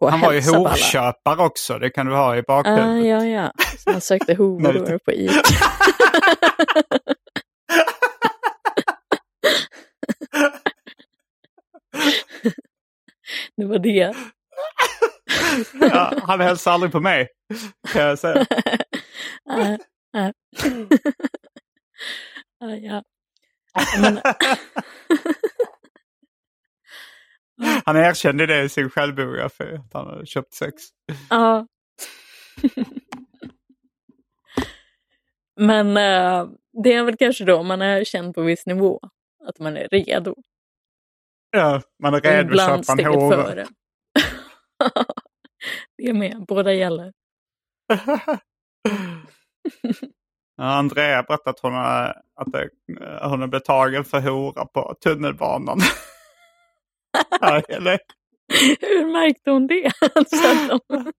[0.00, 2.86] på han var ju hovköpare också, det kan du ha i bakhuvudet.
[2.86, 3.52] Uh, ja, ja.
[3.78, 5.42] Så han sökte hovor på Ica.
[13.56, 14.14] det var det.
[15.80, 17.28] Ja, han hälsar aldrig på mig,
[17.92, 18.46] kan jag säga.
[22.82, 23.02] ja.
[27.84, 30.82] han erkände det i sin självbiografi, att han hade köpt sex.
[31.30, 31.66] Ja.
[35.56, 36.48] Men uh,
[36.82, 39.00] det är väl kanske då man är känd på viss nivå,
[39.48, 40.34] att man är redo.
[41.50, 43.66] Ja, man är redo att köpa en håre.
[45.98, 47.12] det är med, båda gäller.
[50.58, 52.68] Andrea berättade att hon, är, att det,
[53.22, 55.80] hon blev tagen för hora på tunnelbanan.
[58.80, 59.92] Hur märkte hon det?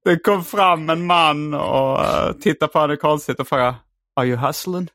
[0.03, 3.75] det kom fram en man och uh, tittade på henne konstigt och frågade
[4.15, 4.89] Are you hustling?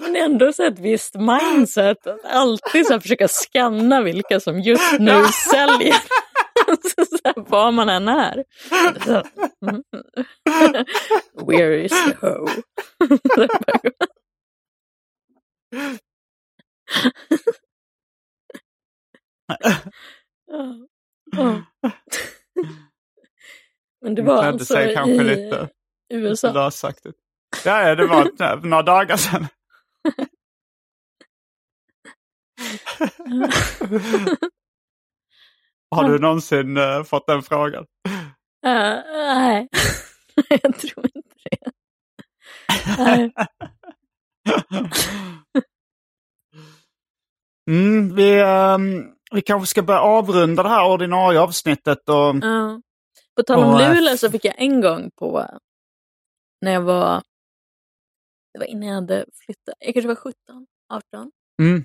[0.00, 2.06] Men ändå så ett visst mindset.
[2.06, 5.96] Att alltid så försöka scanna vilka som just nu säljer.
[6.82, 8.44] så, här, var man än är.
[9.04, 9.22] Så,
[9.66, 9.82] mm.
[11.46, 12.48] Where is the hoe?
[24.00, 25.68] Men det var alltså i lite
[26.14, 26.70] USA.
[27.64, 29.46] Ja, det var några dagar sedan.
[35.90, 37.86] Har du någonsin uh, fått den frågan?
[38.66, 39.68] Uh, nej,
[40.48, 41.72] jag tror inte det.
[47.70, 52.08] mm, vi, um, vi kanske ska börja avrunda det här ordinarie avsnittet.
[52.08, 52.78] Och, uh.
[53.36, 55.46] På tal om Luleå så fick jag en gång på
[56.60, 57.22] när jag var
[58.58, 60.34] det var innan jag hade flyttat, jag kanske var 17,
[60.88, 61.30] 18.
[61.62, 61.84] Mm.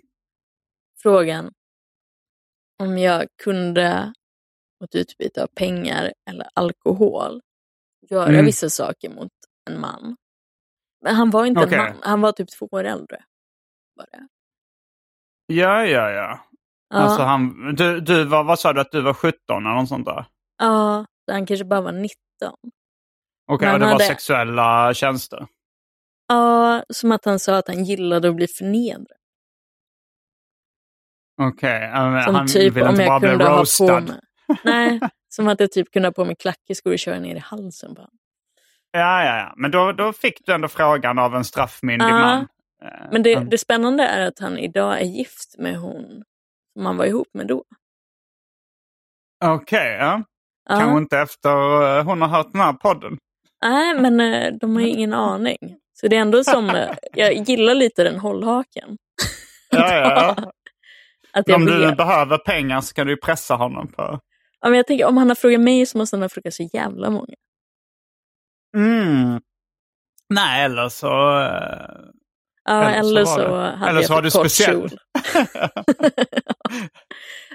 [1.02, 1.52] Frågan
[2.80, 4.14] om jag kunde
[4.82, 7.42] mot utbyte av pengar eller alkohol
[8.10, 8.46] göra mm.
[8.46, 9.32] vissa saker mot
[9.70, 10.16] en man.
[11.02, 11.80] Men han var inte okay.
[11.80, 13.24] en man, han var typ två år äldre.
[13.98, 14.28] Bara.
[15.46, 16.40] Ja, ja, ja.
[16.90, 16.96] ja.
[16.96, 20.06] Alltså han, du, du var, vad sa du att du var 17 eller något sånt
[20.06, 20.26] där?
[20.58, 22.14] Ja, han kanske bara var 19.
[22.40, 23.98] Okej, okay, och det hade...
[23.98, 25.48] var sexuella tjänster?
[26.34, 29.18] Ja, som att han sa att han gillade att bli förnedrad.
[31.42, 32.34] Okej, okay.
[32.34, 34.04] han typ vill inte bara bli roastad.
[34.64, 37.96] Nej, som att jag typ kunde ha på mig klackeskor och köra ner i halsen
[37.96, 38.18] på honom.
[38.92, 39.54] Ja, ja, ja.
[39.58, 42.20] Men då, då fick du ändå frågan av en straffmyndig ja.
[42.20, 42.48] man.
[43.12, 46.24] Men det, det spännande är att han idag är gift med hon
[46.74, 47.64] som han var ihop med då.
[49.46, 50.24] Okej, okay, ja.
[50.70, 50.80] ja.
[50.80, 53.18] Kanske inte efter eh, hon har hört den här podden.
[53.66, 55.80] Nej, men eh, de har ju ingen aning.
[56.04, 58.98] Så det är ändå som, eh, jag gillar lite den hållhaken.
[59.70, 60.36] Ja, ja.
[61.34, 61.98] att om du vet.
[61.98, 64.20] behöver pengar så kan du pressa honom på...
[64.62, 66.70] Ja, men jag tänker, om han har frågat mig så måste han ha frågat så
[66.74, 67.34] jävla många.
[68.78, 69.42] Mm.
[70.30, 71.08] Nej, eller så...
[71.08, 74.90] Ja, eller, eller så, så hade eller jag så var du speciell.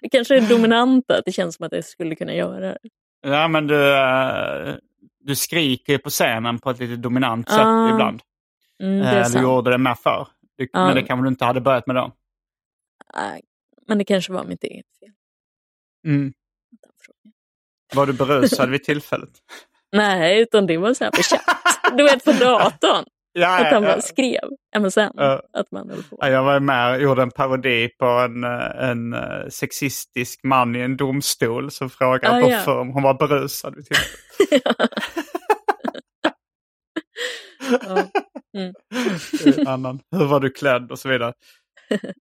[0.03, 2.79] det kanske är dominanta, att det känns som att jag skulle kunna göra det.
[3.21, 4.75] Ja, men du, uh,
[5.21, 7.91] du skriker på scenen på ett lite dominant sätt Ah.
[7.91, 8.23] ibland.
[8.83, 10.29] Mm, det Eh, du gjorde det med förr.
[10.59, 10.87] Du, Ja.
[10.87, 12.13] Men det kanske du inte hade börjat med då.
[13.15, 13.43] Nej,
[13.89, 15.11] Men det kanske var mitt eget fel.
[16.07, 16.33] Mm.
[17.95, 19.31] Var du berusad vid tillfället?
[19.93, 21.43] Nej, utan det var så här på chatt.
[21.97, 23.05] Du vet på datorn.
[23.33, 24.01] Ja, att han ja, bara ja.
[24.01, 24.41] skrev
[24.79, 25.01] MSN.
[25.15, 25.43] Ja.
[25.53, 26.17] Att man höll på.
[26.21, 30.81] Ja, Jag var med och gjorde en parodi på en, en eh, sexistisk man i
[30.81, 32.59] en domstol som frågade Ah, på ja.
[32.59, 34.91] för om hon var berusad vid tillfället.
[37.71, 38.05] Ja.
[38.59, 39.67] Mm.
[39.67, 40.01] Annan.
[40.11, 41.33] Hur var du klädd och så vidare.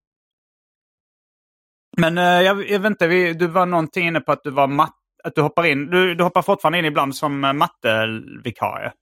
[1.97, 4.67] Men eh, jag, jag vet inte, vi, du var någonting inne på att du var
[4.67, 5.89] matt, att du hoppar in.
[5.89, 8.93] Du, du hoppar fortfarande in ibland som uh, mattevikarie.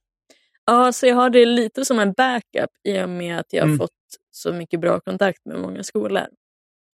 [0.64, 3.66] Ja, så jag har det lite som en backup i och med att jag har
[3.66, 3.78] Mm.
[3.78, 3.90] fått
[4.30, 6.26] så mycket bra kontakt med många skolor.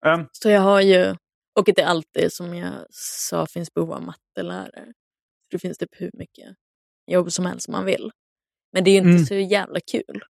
[0.07, 1.14] Um, Så jag har ju,
[1.59, 4.93] och det alltid som jag sa finns behov av mattelärare.
[5.51, 6.55] Det finns typ hur mycket
[7.11, 8.11] jobb som helst man vill.
[8.73, 9.25] Men det är ju inte Mm.
[9.27, 10.23] så jävla kul.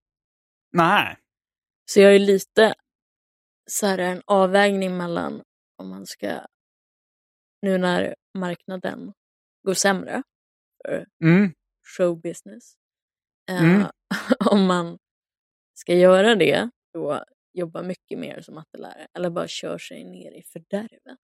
[0.72, 1.16] nej.
[1.91, 2.74] Så jag är lite
[3.70, 5.43] så här en avvägning mellan
[5.76, 6.41] om man ska,
[7.62, 9.12] nu när marknaden
[9.66, 10.22] går sämre
[10.84, 11.53] för Mm.
[11.97, 12.74] showbusiness,
[13.51, 13.86] eh, Mm.
[14.51, 14.99] om man
[15.74, 20.43] ska göra det, då jobba mycket mer som mattelärare eller bara kör sig ner i
[20.43, 21.18] fördärvet.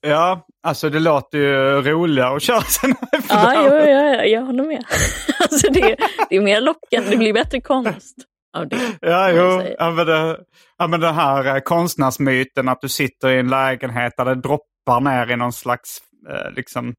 [0.00, 2.94] Ja, alltså det låter ju roligare att köra sen.
[3.28, 4.84] Ja, jo, ja, ja, jag håller med.
[5.40, 5.96] alltså det,
[6.30, 8.16] det är mer lockande, det blir bättre konst
[8.56, 8.98] av det.
[9.00, 9.74] Ja, jo.
[9.78, 10.40] Ja, men, det,
[10.78, 15.00] ja, men den här eh, konstnärsmyten att du sitter i en lägenhet där det droppar
[15.00, 15.98] ner i någon slags,
[16.30, 16.94] eh, liksom,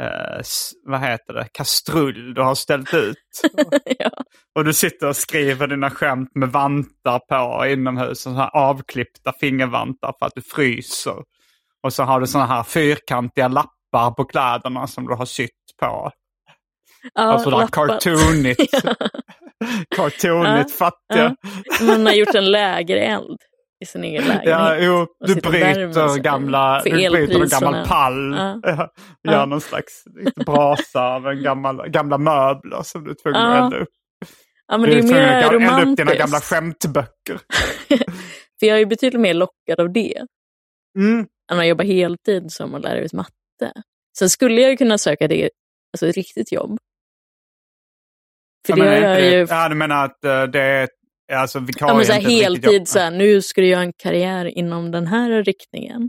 [0.00, 0.42] eh,
[0.84, 3.16] vad heter det, kastrull du har ställt ut.
[3.98, 4.10] ja.
[4.54, 10.14] Och du sitter och skriver dina skämt med vantar på inomhus, så här avklippta fingervantar
[10.18, 11.16] för att du fryser.
[11.82, 16.10] Och så har du sådana här fyrkantiga lappar på kläderna som du har sytt på.
[17.14, 18.94] Ja, alltså det här cartoonigt, Ja.
[19.96, 21.36] cartoonigt fattiga.
[21.80, 21.86] Ja.
[21.86, 23.38] Man har gjort en lägereld
[23.82, 24.48] i sin egen lägenhet.
[24.48, 28.34] Ja, jo, du bryter gamla, du bryter en gammal pall.
[28.38, 28.60] Ja.
[28.62, 28.88] Ja.
[29.28, 29.44] Gör Ja.
[29.46, 30.04] någon slags
[30.46, 33.88] brasa av en gammal, gamla möbler som du är tvungen Ja, att elda upp.
[34.66, 36.18] Ja, men du det är tvungen att mer elda upp dina romantiskt.
[36.18, 37.40] gamla skämtböcker.
[38.60, 40.26] För jag är betydligt mer lockad av det
[40.98, 41.26] Mm.
[41.52, 43.32] Än att jobba heltid som att lära ut matte.
[44.18, 45.50] Sen skulle jag ju kunna söka det,
[45.92, 46.78] alltså ett riktigt jobb.
[48.66, 49.46] För Ja, det gör jag ju...
[49.50, 50.88] ja, du menar att eh, det är
[51.36, 54.44] alltså vikarie Ja, men så här, heltid, så här, nu ska du göra en karriär
[54.44, 56.08] inom den här riktningen.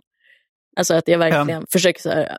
[0.75, 2.37] Alltså att jag verkligen försöker så här,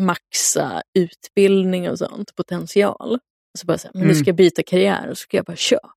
[0.00, 3.18] maxa utbildning och sånt, potential.
[3.58, 4.16] Så bara så här, men nu Mm.
[4.16, 5.90] ska jag byta karriär och så ska jag bara köra.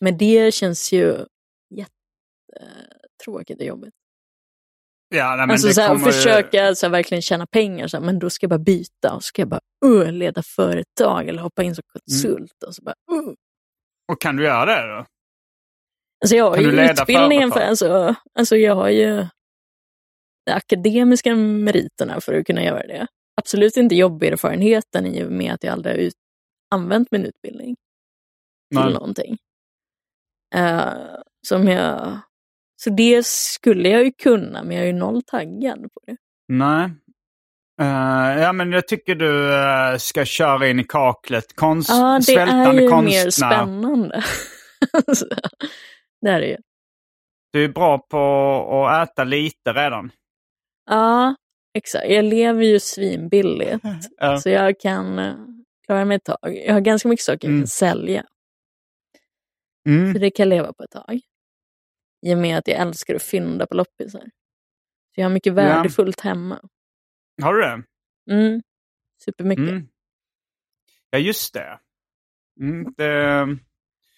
[0.00, 1.16] Men det känns ju
[1.70, 3.94] jättetråkigt och jobbigt.
[5.08, 8.04] Ja, nej, men alltså så här, kommer försöka så här, verkligen tjäna pengar, så här,
[8.04, 11.62] men då ska jag bara byta och ska jag bara uh, leda företag eller hoppa
[11.62, 12.62] in som konsult.
[12.66, 13.34] Och så bara, uh.
[14.12, 15.06] Och kan du göra det då?
[16.22, 19.26] Alltså jag har Kan ju utbildningen för, alltså, alltså jag har ju
[20.46, 23.06] de akademiska meriterna för att kunna göra det.
[23.40, 26.14] Absolut inte jobberfarenheten i och med att jag aldrig har ut,
[26.74, 27.76] använt min utbildning
[28.70, 28.92] till Nej.
[28.92, 29.38] någonting.
[30.54, 30.92] Eh,
[31.48, 32.20] som jag,
[32.76, 36.16] så det skulle jag ju kunna, men jag är ju noll taggad på det.
[36.48, 36.90] Nej.
[37.80, 41.56] Eh, ja, men jag tycker du eh, ska köra in i kaklet.
[41.56, 43.24] Konst, Ja, det svältande är ju konstnär.
[43.24, 44.24] mer spännande.
[46.20, 46.56] Det är det ju.
[47.52, 50.10] Du är bra på att äta lite redan.
[50.90, 51.34] Ja,
[51.74, 52.04] exakt.
[52.08, 53.84] Jag lever ju svinbilligt.
[54.18, 54.38] Ja.
[54.38, 55.34] Så jag kan eh,
[55.86, 56.62] klara mig ett tag.
[56.66, 57.62] Jag har ganska mycket saker jag Mm.
[57.62, 58.24] kan sälja.
[59.88, 60.12] Mm.
[60.12, 61.20] Så det kan jag leva på ett tag.
[62.22, 64.20] I och med att jag älskar att fynda på loppisar.
[65.14, 66.60] Så jag har mycket värdefullt hemma.
[67.42, 67.82] Har du det?
[68.30, 68.62] Mm.
[69.24, 69.68] Supermycket.
[69.68, 69.88] Mm.
[71.10, 71.78] Ja, just det.
[72.60, 73.46] Mm, det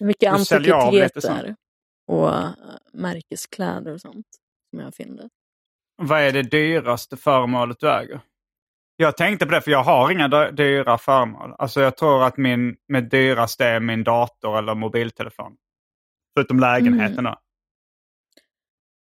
[0.00, 1.56] Mycket antikviteter.
[2.06, 2.50] Och uh,
[2.92, 4.26] märkeskläder och sånt.
[4.70, 5.32] Som jag har fyndat.
[5.96, 8.20] vad är det dyraste föremålet du äger?
[8.96, 11.54] Jag tänkte på det, för jag har inga dy- dyra föremål.
[11.58, 15.56] Alltså jag tror att min med dyraste är min dator eller mobiltelefon.
[16.34, 17.36] Förutom lägenheten då.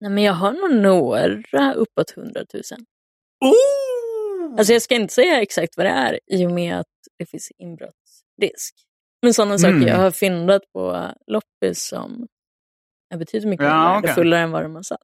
[0.01, 2.63] Nej, men jag har nog några uppåt 100 000.
[3.45, 4.55] Oh!
[4.57, 6.85] Alltså jag ska inte säga exakt vad det är i och med att
[7.19, 8.75] det finns inbrottsrisk.
[9.21, 9.59] Men sådana Mm.
[9.81, 12.27] saker jag har fyndat på loppis som
[13.13, 14.99] är betydligt mycket Ja, värdefullare än vad de har satt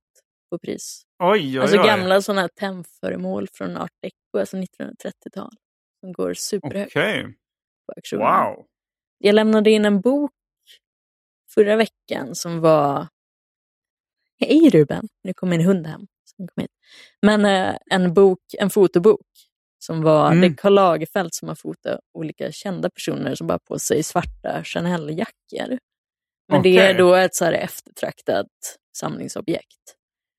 [0.52, 1.04] på pris.
[1.24, 1.86] Oj, oj, Alltså oj.
[1.88, 5.52] gamla sådana här tennföremål från art deco, alltså 1930-tal.
[6.00, 7.24] Som går superhögt Okej.
[7.86, 8.20] på auktion.
[8.20, 8.66] Wow.
[9.18, 10.32] Jag lämnade in en bok
[11.54, 13.08] förra veckan som var
[14.46, 16.02] Hej Ruben, nu kommer min hund hem.
[17.22, 19.28] Men eh, en bok, en fotobok
[19.80, 20.42] som var, mm.
[20.42, 24.64] det är Karl Lagerfeld som har fotat olika kända personer som bara på sig svarta
[24.64, 25.80] Chanel-jackor.
[26.48, 26.72] Men okay.
[26.72, 28.48] det är då ett så här eftertraktat
[28.98, 29.96] samlingsobjekt.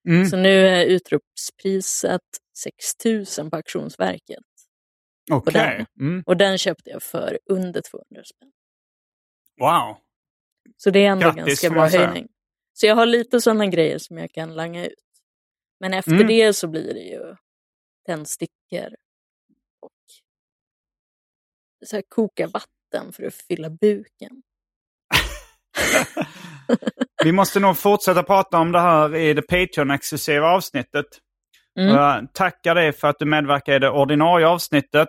[0.09, 0.27] Mm.
[0.27, 2.21] Så nu är utropspriset
[2.59, 4.45] 6 000 på Auktionsverket.
[5.33, 5.85] Okay.
[6.01, 6.23] Mm.
[6.27, 8.51] Och den köpte jag för under 200 spänn.
[9.61, 9.97] Wow!
[10.77, 12.29] Så det är ändå Grattis, ganska bra höjning.
[12.77, 14.95] Så jag har lite sådana grejer som jag kan langa ut.
[15.81, 16.27] Men efter mm.
[16.27, 17.37] det så blir det ju
[18.07, 18.95] tändstickor
[19.81, 19.93] och
[21.87, 24.43] så här, koka vatten för att fylla buken.
[27.25, 31.07] Vi måste nog fortsätta prata om det här i det Patreon-exklusiva avsnittet.
[31.79, 31.95] Mm.
[31.95, 35.09] Jag tackar dig för att du medverkar i det ordinarie avsnittet.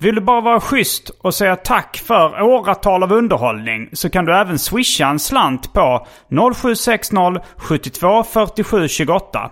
[0.00, 4.34] Vill du bara vara schysst och säga tack för åratal av underhållning så kan du
[4.34, 6.06] även swisha en slant på
[6.54, 7.14] 0760
[7.56, 9.50] 72 47 28.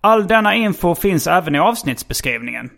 [0.00, 2.70] All denna info finns även i avsnittsbeskrivningen.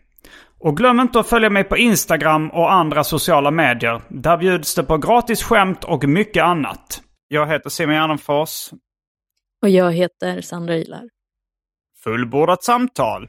[0.61, 4.03] Och glöm inte att följa mig på Instagram och andra sociala medier.
[4.09, 7.01] Där bjuds det på gratis skämt och mycket annat.
[7.29, 8.71] Jag heter Simon Gärdenfors.
[9.63, 11.09] Och jag heter Sandra Ilar.
[12.05, 13.29] Fullbordat samtal.